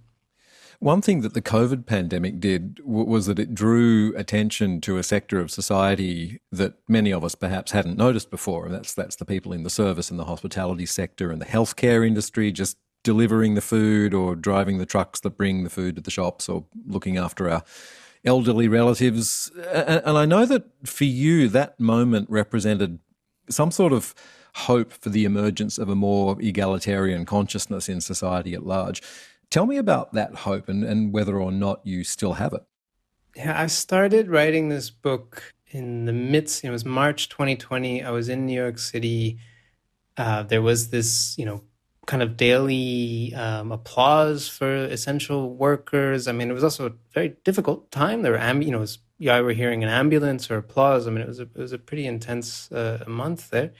One 0.79 1.01
thing 1.01 1.21
that 1.21 1.33
the 1.33 1.41
COVID 1.41 1.85
pandemic 1.85 2.39
did 2.39 2.75
w- 2.75 3.05
was 3.05 3.25
that 3.27 3.39
it 3.39 3.55
drew 3.55 4.13
attention 4.15 4.81
to 4.81 4.97
a 4.97 5.03
sector 5.03 5.39
of 5.39 5.51
society 5.51 6.41
that 6.51 6.75
many 6.87 7.11
of 7.11 7.23
us 7.23 7.35
perhaps 7.35 7.71
hadn't 7.71 7.97
noticed 7.97 8.29
before. 8.29 8.65
And 8.65 8.75
that's, 8.75 8.93
that's 8.93 9.15
the 9.15 9.25
people 9.25 9.53
in 9.53 9.63
the 9.63 9.69
service 9.69 10.09
and 10.09 10.19
the 10.19 10.25
hospitality 10.25 10.85
sector 10.85 11.31
and 11.31 11.41
the 11.41 11.45
healthcare 11.45 12.05
industry, 12.05 12.51
just 12.51 12.77
delivering 13.03 13.53
the 13.53 13.61
food 13.61 14.13
or 14.13 14.35
driving 14.35 14.77
the 14.77 14.85
trucks 14.85 15.19
that 15.21 15.37
bring 15.37 15.63
the 15.63 15.69
food 15.69 15.95
to 15.95 16.01
the 16.01 16.11
shops 16.11 16.49
or 16.49 16.65
looking 16.87 17.17
after 17.17 17.49
our 17.49 17.63
elderly 18.25 18.67
relatives. 18.67 19.51
And 19.71 20.17
I 20.17 20.25
know 20.25 20.45
that 20.45 20.65
for 20.83 21.03
you, 21.05 21.47
that 21.49 21.79
moment 21.79 22.29
represented 22.29 22.99
some 23.49 23.71
sort 23.71 23.93
of 23.93 24.15
hope 24.55 24.91
for 24.91 25.09
the 25.09 25.25
emergence 25.25 25.77
of 25.77 25.89
a 25.89 25.95
more 25.95 26.41
egalitarian 26.41 27.25
consciousness 27.25 27.89
in 27.89 28.01
society 28.01 28.53
at 28.53 28.65
large. 28.65 29.01
Tell 29.49 29.65
me 29.65 29.77
about 29.77 30.13
that 30.13 30.35
hope 30.35 30.69
and, 30.69 30.83
and 30.83 31.13
whether 31.13 31.39
or 31.39 31.51
not 31.51 31.81
you 31.83 32.03
still 32.03 32.33
have 32.33 32.53
it. 32.53 32.63
Yeah, 33.35 33.59
I 33.59 33.67
started 33.67 34.29
writing 34.29 34.69
this 34.69 34.89
book 34.89 35.55
in 35.75 36.05
the 36.05 36.13
midst, 36.13 36.63
it 36.63 36.69
was 36.69 36.85
March 36.85 37.27
2020. 37.27 38.01
I 38.01 38.09
was 38.11 38.29
in 38.29 38.45
New 38.45 38.53
York 38.55 38.77
City. 38.79 39.39
Uh, 40.15 40.43
there 40.43 40.61
was 40.61 40.89
this, 40.89 41.35
you 41.37 41.43
know, 41.43 41.63
kind 42.05 42.23
of 42.23 42.37
daily 42.37 43.33
um, 43.35 43.73
applause 43.73 44.47
for 44.47 44.73
essential 44.85 45.53
workers. 45.53 46.29
I 46.29 46.31
mean, 46.31 46.49
it 46.49 46.53
was 46.53 46.63
also 46.63 46.87
a 46.87 46.91
very 47.13 47.35
difficult 47.43 47.91
time. 47.91 48.21
There 48.21 48.31
were, 48.31 48.37
amb- 48.37 48.63
you 48.63 48.71
know, 48.71 48.79
was, 48.79 48.99
you 49.17 49.31
were 49.31 49.51
hearing 49.51 49.83
an 49.83 49.89
ambulance 49.89 50.49
or 50.49 50.57
applause. 50.57 51.07
I 51.07 51.11
mean, 51.11 51.21
it 51.21 51.27
was 51.27 51.39
a, 51.39 51.43
it 51.43 51.57
was 51.57 51.73
a 51.73 51.77
pretty 51.77 52.07
intense 52.07 52.71
uh, 52.71 53.03
month 53.05 53.49
there, 53.49 53.73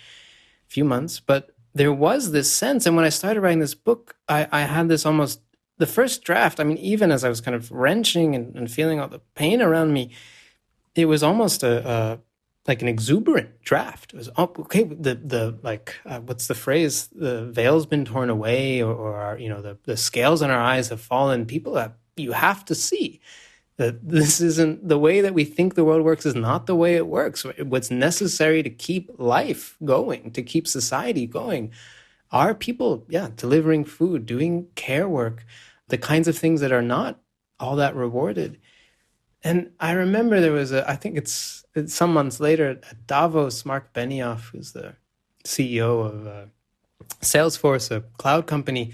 few 0.67 0.83
months. 0.83 1.21
But 1.21 1.51
there 1.73 1.93
was 1.93 2.31
this 2.31 2.51
sense, 2.51 2.85
and 2.85 2.97
when 2.97 3.05
I 3.05 3.09
started 3.09 3.39
writing 3.39 3.59
this 3.59 3.75
book, 3.75 4.17
I, 4.27 4.47
I 4.51 4.61
had 4.61 4.89
this 4.89 5.05
almost 5.05 5.39
the 5.77 5.85
first 5.85 6.23
draft. 6.23 6.59
I 6.59 6.63
mean, 6.63 6.77
even 6.77 7.11
as 7.11 7.23
I 7.23 7.29
was 7.29 7.41
kind 7.41 7.55
of 7.55 7.71
wrenching 7.71 8.35
and, 8.35 8.55
and 8.55 8.71
feeling 8.71 8.99
all 8.99 9.07
the 9.07 9.21
pain 9.35 9.61
around 9.61 9.93
me, 9.93 10.11
it 10.95 11.05
was 11.05 11.23
almost 11.23 11.63
a, 11.63 11.87
a 11.89 12.19
like 12.67 12.81
an 12.81 12.87
exuberant 12.87 13.61
draft. 13.61 14.13
It 14.13 14.17
was 14.17 14.29
oh, 14.37 14.51
okay. 14.59 14.83
The 14.83 15.15
the 15.15 15.59
like 15.61 15.95
uh, 16.05 16.19
what's 16.21 16.47
the 16.47 16.55
phrase? 16.55 17.07
The 17.07 17.45
veil's 17.45 17.85
been 17.85 18.05
torn 18.05 18.29
away, 18.29 18.81
or, 18.81 18.93
or 18.93 19.15
our, 19.15 19.37
you 19.37 19.49
know 19.49 19.61
the 19.61 19.77
the 19.83 19.97
scales 19.97 20.41
in 20.41 20.49
our 20.49 20.61
eyes 20.61 20.89
have 20.89 21.01
fallen. 21.01 21.45
People 21.45 21.75
have 21.75 21.93
you 22.15 22.31
have 22.31 22.63
to 22.65 22.75
see 22.75 23.21
that 23.77 24.07
this 24.07 24.39
isn't 24.39 24.87
the 24.87 24.97
way 24.97 25.19
that 25.19 25.33
we 25.33 25.43
think 25.43 25.75
the 25.75 25.83
world 25.83 26.03
works 26.03 26.25
is 26.25 26.35
not 26.35 26.65
the 26.65 26.75
way 26.75 26.95
it 26.95 27.07
works. 27.07 27.45
What's 27.59 27.91
necessary 27.91 28.63
to 28.63 28.69
keep 28.69 29.11
life 29.17 29.75
going, 29.83 30.31
to 30.31 30.41
keep 30.41 30.65
society 30.65 31.27
going, 31.27 31.71
are 32.31 32.53
people, 32.53 33.05
yeah, 33.09 33.29
delivering 33.35 33.85
food, 33.85 34.25
doing 34.25 34.67
care 34.75 35.07
work, 35.07 35.45
the 35.87 35.97
kinds 35.97 36.27
of 36.27 36.37
things 36.37 36.61
that 36.61 36.71
are 36.71 36.81
not 36.81 37.19
all 37.59 37.75
that 37.77 37.95
rewarded. 37.95 38.59
And 39.43 39.71
I 39.79 39.91
remember 39.91 40.41
there 40.41 40.51
was 40.51 40.71
a, 40.71 40.89
I 40.89 40.95
think 40.95 41.17
it's, 41.17 41.65
it's 41.75 41.93
some 41.93 42.13
months 42.13 42.39
later 42.39 42.69
at 42.69 43.07
Davos, 43.07 43.65
Mark 43.65 43.93
Benioff, 43.93 44.49
who's 44.49 44.71
the 44.71 44.95
CEO 45.43 46.05
of 46.05 46.27
uh, 46.27 46.45
Salesforce, 47.21 47.91
a 47.91 48.01
cloud 48.17 48.47
company, 48.47 48.93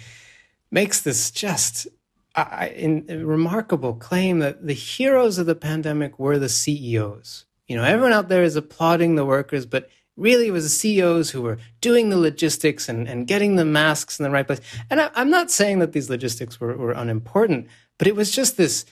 makes 0.70 1.02
this 1.02 1.32
just 1.32 1.88
I, 2.36 2.68
in, 2.70 3.06
remarkable 3.26 3.94
claim 3.94 4.40
that 4.40 4.66
the 4.66 4.74
heroes 4.74 5.38
of 5.38 5.46
the 5.46 5.56
pandemic 5.56 6.18
were 6.18 6.40
the 6.40 6.50
CEOs. 6.50 7.46
You 7.68 7.76
know, 7.76 7.84
everyone 7.84 8.14
out 8.14 8.30
there 8.30 8.44
is 8.44 8.56
applauding 8.56 9.16
the 9.16 9.26
workers, 9.26 9.66
but 9.66 9.90
really 10.22 10.48
it 10.48 10.52
was 10.52 10.64
the 10.64 10.70
CEOs 10.70 11.32
who 11.32 11.42
were 11.42 11.58
doing 11.82 12.10
the 12.10 12.18
logistics 12.18 12.88
and, 12.88 13.08
and 13.08 13.28
getting 13.28 13.56
the 13.56 13.66
masks 13.66 14.20
in 14.20 14.24
the 14.24 14.30
right 14.30 14.46
place. 14.46 14.62
And 14.90 15.02
I, 15.02 15.10
am 15.16 15.30
not 15.30 15.52
saying 15.52 15.80
that 15.80 15.92
these 15.92 16.10
logistics 16.10 16.60
were, 16.60 16.78
were 16.78 16.92
unimportant, 16.92 17.68
but 17.98 18.08
it 18.08 18.16
was 18.16 18.32
just 18.32 18.58
this 18.58 18.86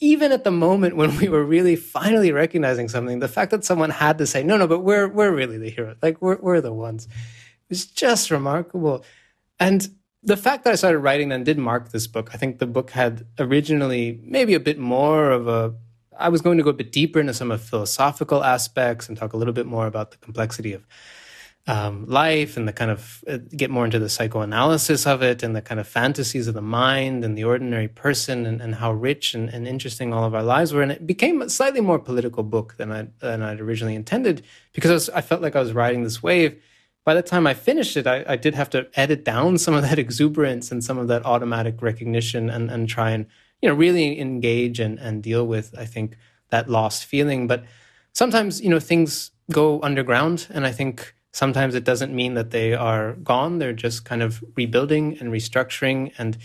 even 0.00 0.32
at 0.32 0.42
the 0.42 0.50
moment 0.50 0.96
when 0.96 1.16
we 1.18 1.28
were 1.28 1.44
really 1.44 1.76
finally 1.76 2.32
recognizing 2.32 2.88
something, 2.88 3.20
the 3.20 3.28
fact 3.28 3.52
that 3.52 3.64
someone 3.64 3.90
had 3.90 4.18
to 4.18 4.26
say, 4.26 4.42
no, 4.42 4.56
no, 4.56 4.66
but 4.66 4.80
we're, 4.80 5.06
we're 5.06 5.32
really 5.32 5.58
the 5.58 5.70
hero. 5.70 5.94
Like 6.02 6.20
we're, 6.20 6.38
we're 6.40 6.60
the 6.60 6.72
ones. 6.72 7.06
It 7.06 7.68
was 7.68 7.86
just 7.86 8.32
remarkable. 8.32 9.04
And 9.60 9.88
the 10.24 10.36
fact 10.36 10.64
that 10.64 10.72
I 10.72 10.76
started 10.76 10.98
writing 10.98 11.28
then 11.28 11.44
did 11.44 11.56
mark 11.56 11.90
this 11.90 12.08
book. 12.08 12.30
I 12.34 12.36
think 12.36 12.58
the 12.58 12.66
book 12.66 12.90
had 12.90 13.26
originally 13.38 14.20
maybe 14.24 14.54
a 14.54 14.60
bit 14.60 14.78
more 14.78 15.30
of 15.30 15.46
a, 15.46 15.74
I 16.18 16.28
was 16.28 16.40
going 16.40 16.58
to 16.58 16.64
go 16.64 16.70
a 16.70 16.74
bit 16.74 16.92
deeper 16.92 17.20
into 17.20 17.34
some 17.34 17.50
of 17.50 17.62
philosophical 17.62 18.44
aspects 18.44 19.08
and 19.08 19.16
talk 19.16 19.32
a 19.32 19.36
little 19.36 19.54
bit 19.54 19.66
more 19.66 19.86
about 19.86 20.10
the 20.10 20.16
complexity 20.18 20.72
of 20.72 20.84
um, 21.66 22.06
life 22.06 22.56
and 22.56 22.66
the 22.66 22.72
kind 22.72 22.90
of 22.90 23.22
uh, 23.28 23.38
get 23.56 23.70
more 23.70 23.84
into 23.84 24.00
the 24.00 24.08
psychoanalysis 24.08 25.06
of 25.06 25.22
it 25.22 25.44
and 25.44 25.54
the 25.54 25.62
kind 25.62 25.78
of 25.78 25.86
fantasies 25.86 26.48
of 26.48 26.54
the 26.54 26.62
mind 26.62 27.24
and 27.24 27.38
the 27.38 27.44
ordinary 27.44 27.86
person 27.86 28.46
and, 28.46 28.60
and 28.60 28.76
how 28.76 28.92
rich 28.92 29.32
and, 29.32 29.48
and, 29.48 29.68
interesting 29.68 30.12
all 30.12 30.24
of 30.24 30.34
our 30.34 30.42
lives 30.42 30.72
were. 30.72 30.82
And 30.82 30.90
it 30.90 31.06
became 31.06 31.40
a 31.40 31.48
slightly 31.48 31.80
more 31.80 32.00
political 32.00 32.42
book 32.42 32.76
than 32.78 32.90
I 32.90 33.06
than 33.20 33.42
I'd 33.42 33.60
originally 33.60 33.94
intended 33.94 34.42
because 34.72 34.90
I, 34.90 34.94
was, 34.94 35.10
I, 35.10 35.20
felt 35.20 35.40
like 35.40 35.54
I 35.54 35.60
was 35.60 35.72
riding 35.72 36.02
this 36.02 36.20
wave. 36.20 36.60
By 37.04 37.14
the 37.14 37.22
time 37.22 37.46
I 37.46 37.54
finished 37.54 37.96
it, 37.96 38.08
I, 38.08 38.24
I, 38.26 38.36
did 38.36 38.54
have 38.56 38.70
to 38.70 38.88
edit 38.94 39.24
down 39.24 39.58
some 39.58 39.74
of 39.74 39.82
that 39.82 39.98
exuberance 40.00 40.72
and 40.72 40.82
some 40.82 40.98
of 40.98 41.06
that 41.08 41.24
automatic 41.24 41.80
recognition 41.80 42.50
and, 42.50 42.72
and 42.72 42.88
try 42.88 43.10
and 43.10 43.26
you 43.62 43.68
know 43.68 43.74
really 43.74 44.20
engage 44.20 44.80
and, 44.80 44.98
and 44.98 45.22
deal 45.22 45.46
with 45.46 45.74
I 45.78 45.86
think 45.86 46.16
that 46.50 46.68
lost 46.68 47.06
feeling. 47.06 47.46
But 47.46 47.64
sometimes 48.12 48.60
you 48.60 48.68
know 48.68 48.80
things 48.80 49.30
go 49.50 49.80
underground, 49.82 50.48
and 50.50 50.66
I 50.66 50.72
think 50.72 51.14
Sometimes 51.32 51.74
it 51.74 51.84
doesn't 51.84 52.14
mean 52.14 52.34
that 52.34 52.50
they 52.50 52.74
are 52.74 53.14
gone. 53.14 53.58
They're 53.58 53.72
just 53.72 54.04
kind 54.04 54.22
of 54.22 54.44
rebuilding 54.54 55.16
and 55.18 55.30
restructuring. 55.30 56.12
And 56.18 56.36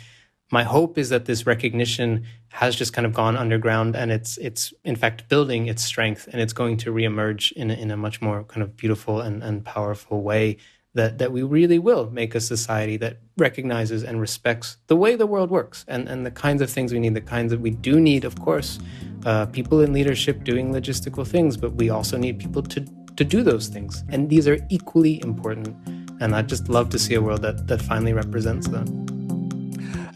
my 0.50 0.64
hope 0.64 0.98
is 0.98 1.10
that 1.10 1.26
this 1.26 1.46
recognition 1.46 2.24
has 2.50 2.74
just 2.74 2.94
kind 2.94 3.06
of 3.06 3.14
gone 3.14 3.36
underground 3.36 3.98
and 3.98 4.12
it's 4.12 4.38
it's 4.38 4.74
in 4.86 4.96
fact 4.96 5.28
building 5.28 5.68
its 5.68 5.84
strength 5.84 6.30
and 6.32 6.42
it's 6.42 6.54
going 6.54 6.78
to 6.78 6.94
reemerge 6.94 7.52
in 7.52 7.70
a, 7.70 7.74
in 7.74 7.92
a 7.92 7.98
much 7.98 8.22
more 8.22 8.46
kind 8.46 8.64
of 8.64 8.78
beautiful 8.78 9.20
and, 9.20 9.44
and 9.44 9.66
powerful 9.66 10.22
way 10.24 10.56
that 10.98 11.18
that 11.20 11.32
we 11.32 11.42
really 11.58 11.80
will 11.80 12.10
make 12.12 12.36
a 12.36 12.42
society 12.42 12.98
that 12.98 13.14
recognizes 13.38 14.04
and 14.04 14.20
respects 14.20 14.78
the 14.88 14.96
way 15.04 15.16
the 15.16 15.30
world 15.34 15.50
works 15.50 15.86
and 15.88 16.08
and 16.12 16.26
the 16.26 16.36
kinds 16.46 16.62
of 16.62 16.70
things 16.70 16.92
we 16.92 17.00
need 17.00 17.14
the 17.14 17.30
kinds 17.36 17.52
that 17.52 17.62
we 17.68 17.72
do 17.90 18.00
need 18.10 18.24
of 18.26 18.36
course 18.48 18.80
uh, 19.26 19.46
people 19.58 19.82
in 19.86 19.94
leadership 19.94 20.44
doing 20.44 20.74
logistical 20.74 21.26
things 21.26 21.58
but 21.64 21.72
we 21.82 21.90
also 21.90 22.18
need 22.18 22.36
people 22.46 22.62
to 22.62 22.82
to 23.18 23.26
do 23.26 23.44
those 23.44 23.68
things. 23.68 24.04
And 24.10 24.30
these 24.30 24.48
are 24.48 24.58
equally 24.70 25.22
important. 25.22 25.76
And 26.22 26.36
I'd 26.36 26.48
just 26.48 26.70
love 26.70 26.90
to 26.92 27.00
see 27.00 27.16
a 27.16 27.22
world 27.22 27.42
that, 27.42 27.68
that 27.68 27.82
finally 27.82 28.14
represents 28.14 28.68
them. 28.68 29.17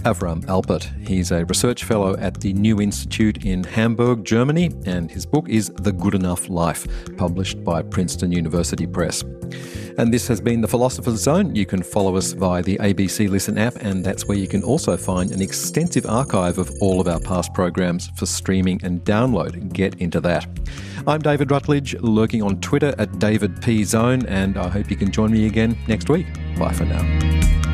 Avram 0.04 0.44
Alpert. 0.46 0.84
He's 1.08 1.32
a 1.32 1.46
research 1.46 1.84
fellow 1.84 2.16
at 2.18 2.40
the 2.42 2.54
New 2.54 2.82
Institute 2.82 3.46
in 3.46 3.64
Hamburg, 3.64 4.26
Germany, 4.26 4.72
and 4.86 5.10
his 5.12 5.26
book 5.26 5.48
is 5.50 5.70
The 5.76 5.92
Good 5.92 6.16
Enough 6.16 6.50
Life, 6.50 6.88
published 7.18 7.64
by 7.64 7.82
Princeton 7.82 8.32
University 8.32 8.88
Press. 8.88 9.24
And 9.98 10.14
this 10.14 10.28
has 10.28 10.40
been 10.40 10.62
The 10.62 10.68
Philosopher's 10.68 11.22
Zone. 11.22 11.56
You 11.56 11.66
can 11.66 11.84
follow 11.84 12.16
us 12.16 12.32
via 12.34 12.64
the 12.64 12.78
ABC 12.78 13.30
Listen 13.30 13.58
app, 13.58 13.76
and 13.78 14.04
that's 14.04 14.26
where 14.26 14.38
you 14.38 14.48
can 14.48 14.64
also 14.64 14.98
find 14.98 15.32
an 15.32 15.42
extensive 15.42 16.06
archive 16.06 16.58
of 16.58 16.72
all 16.82 17.00
of 17.02 17.08
our 17.08 17.20
past 17.20 17.54
programs 17.54 18.10
for 18.16 18.26
streaming 18.26 18.80
and 18.84 19.02
download. 19.04 19.72
Get 19.74 19.96
into 19.96 20.20
that. 20.22 20.48
I'm 21.08 21.22
David 21.22 21.52
Rutledge, 21.52 21.96
lurking 22.02 22.42
on 22.42 22.60
Twitter 22.62 22.96
at 22.98 23.20
David 23.20 23.62
P 23.62 23.84
Zone, 23.84 24.26
and 24.26 24.58
I 24.58 24.70
hope 24.70 24.90
you 24.90 24.98
can 24.98 25.12
join 25.12 25.32
me 25.32 25.46
again 25.46 25.78
next 25.88 26.10
week. 26.10 26.28
Bye 26.58 26.74
for 26.74 26.86
now. 26.86 27.71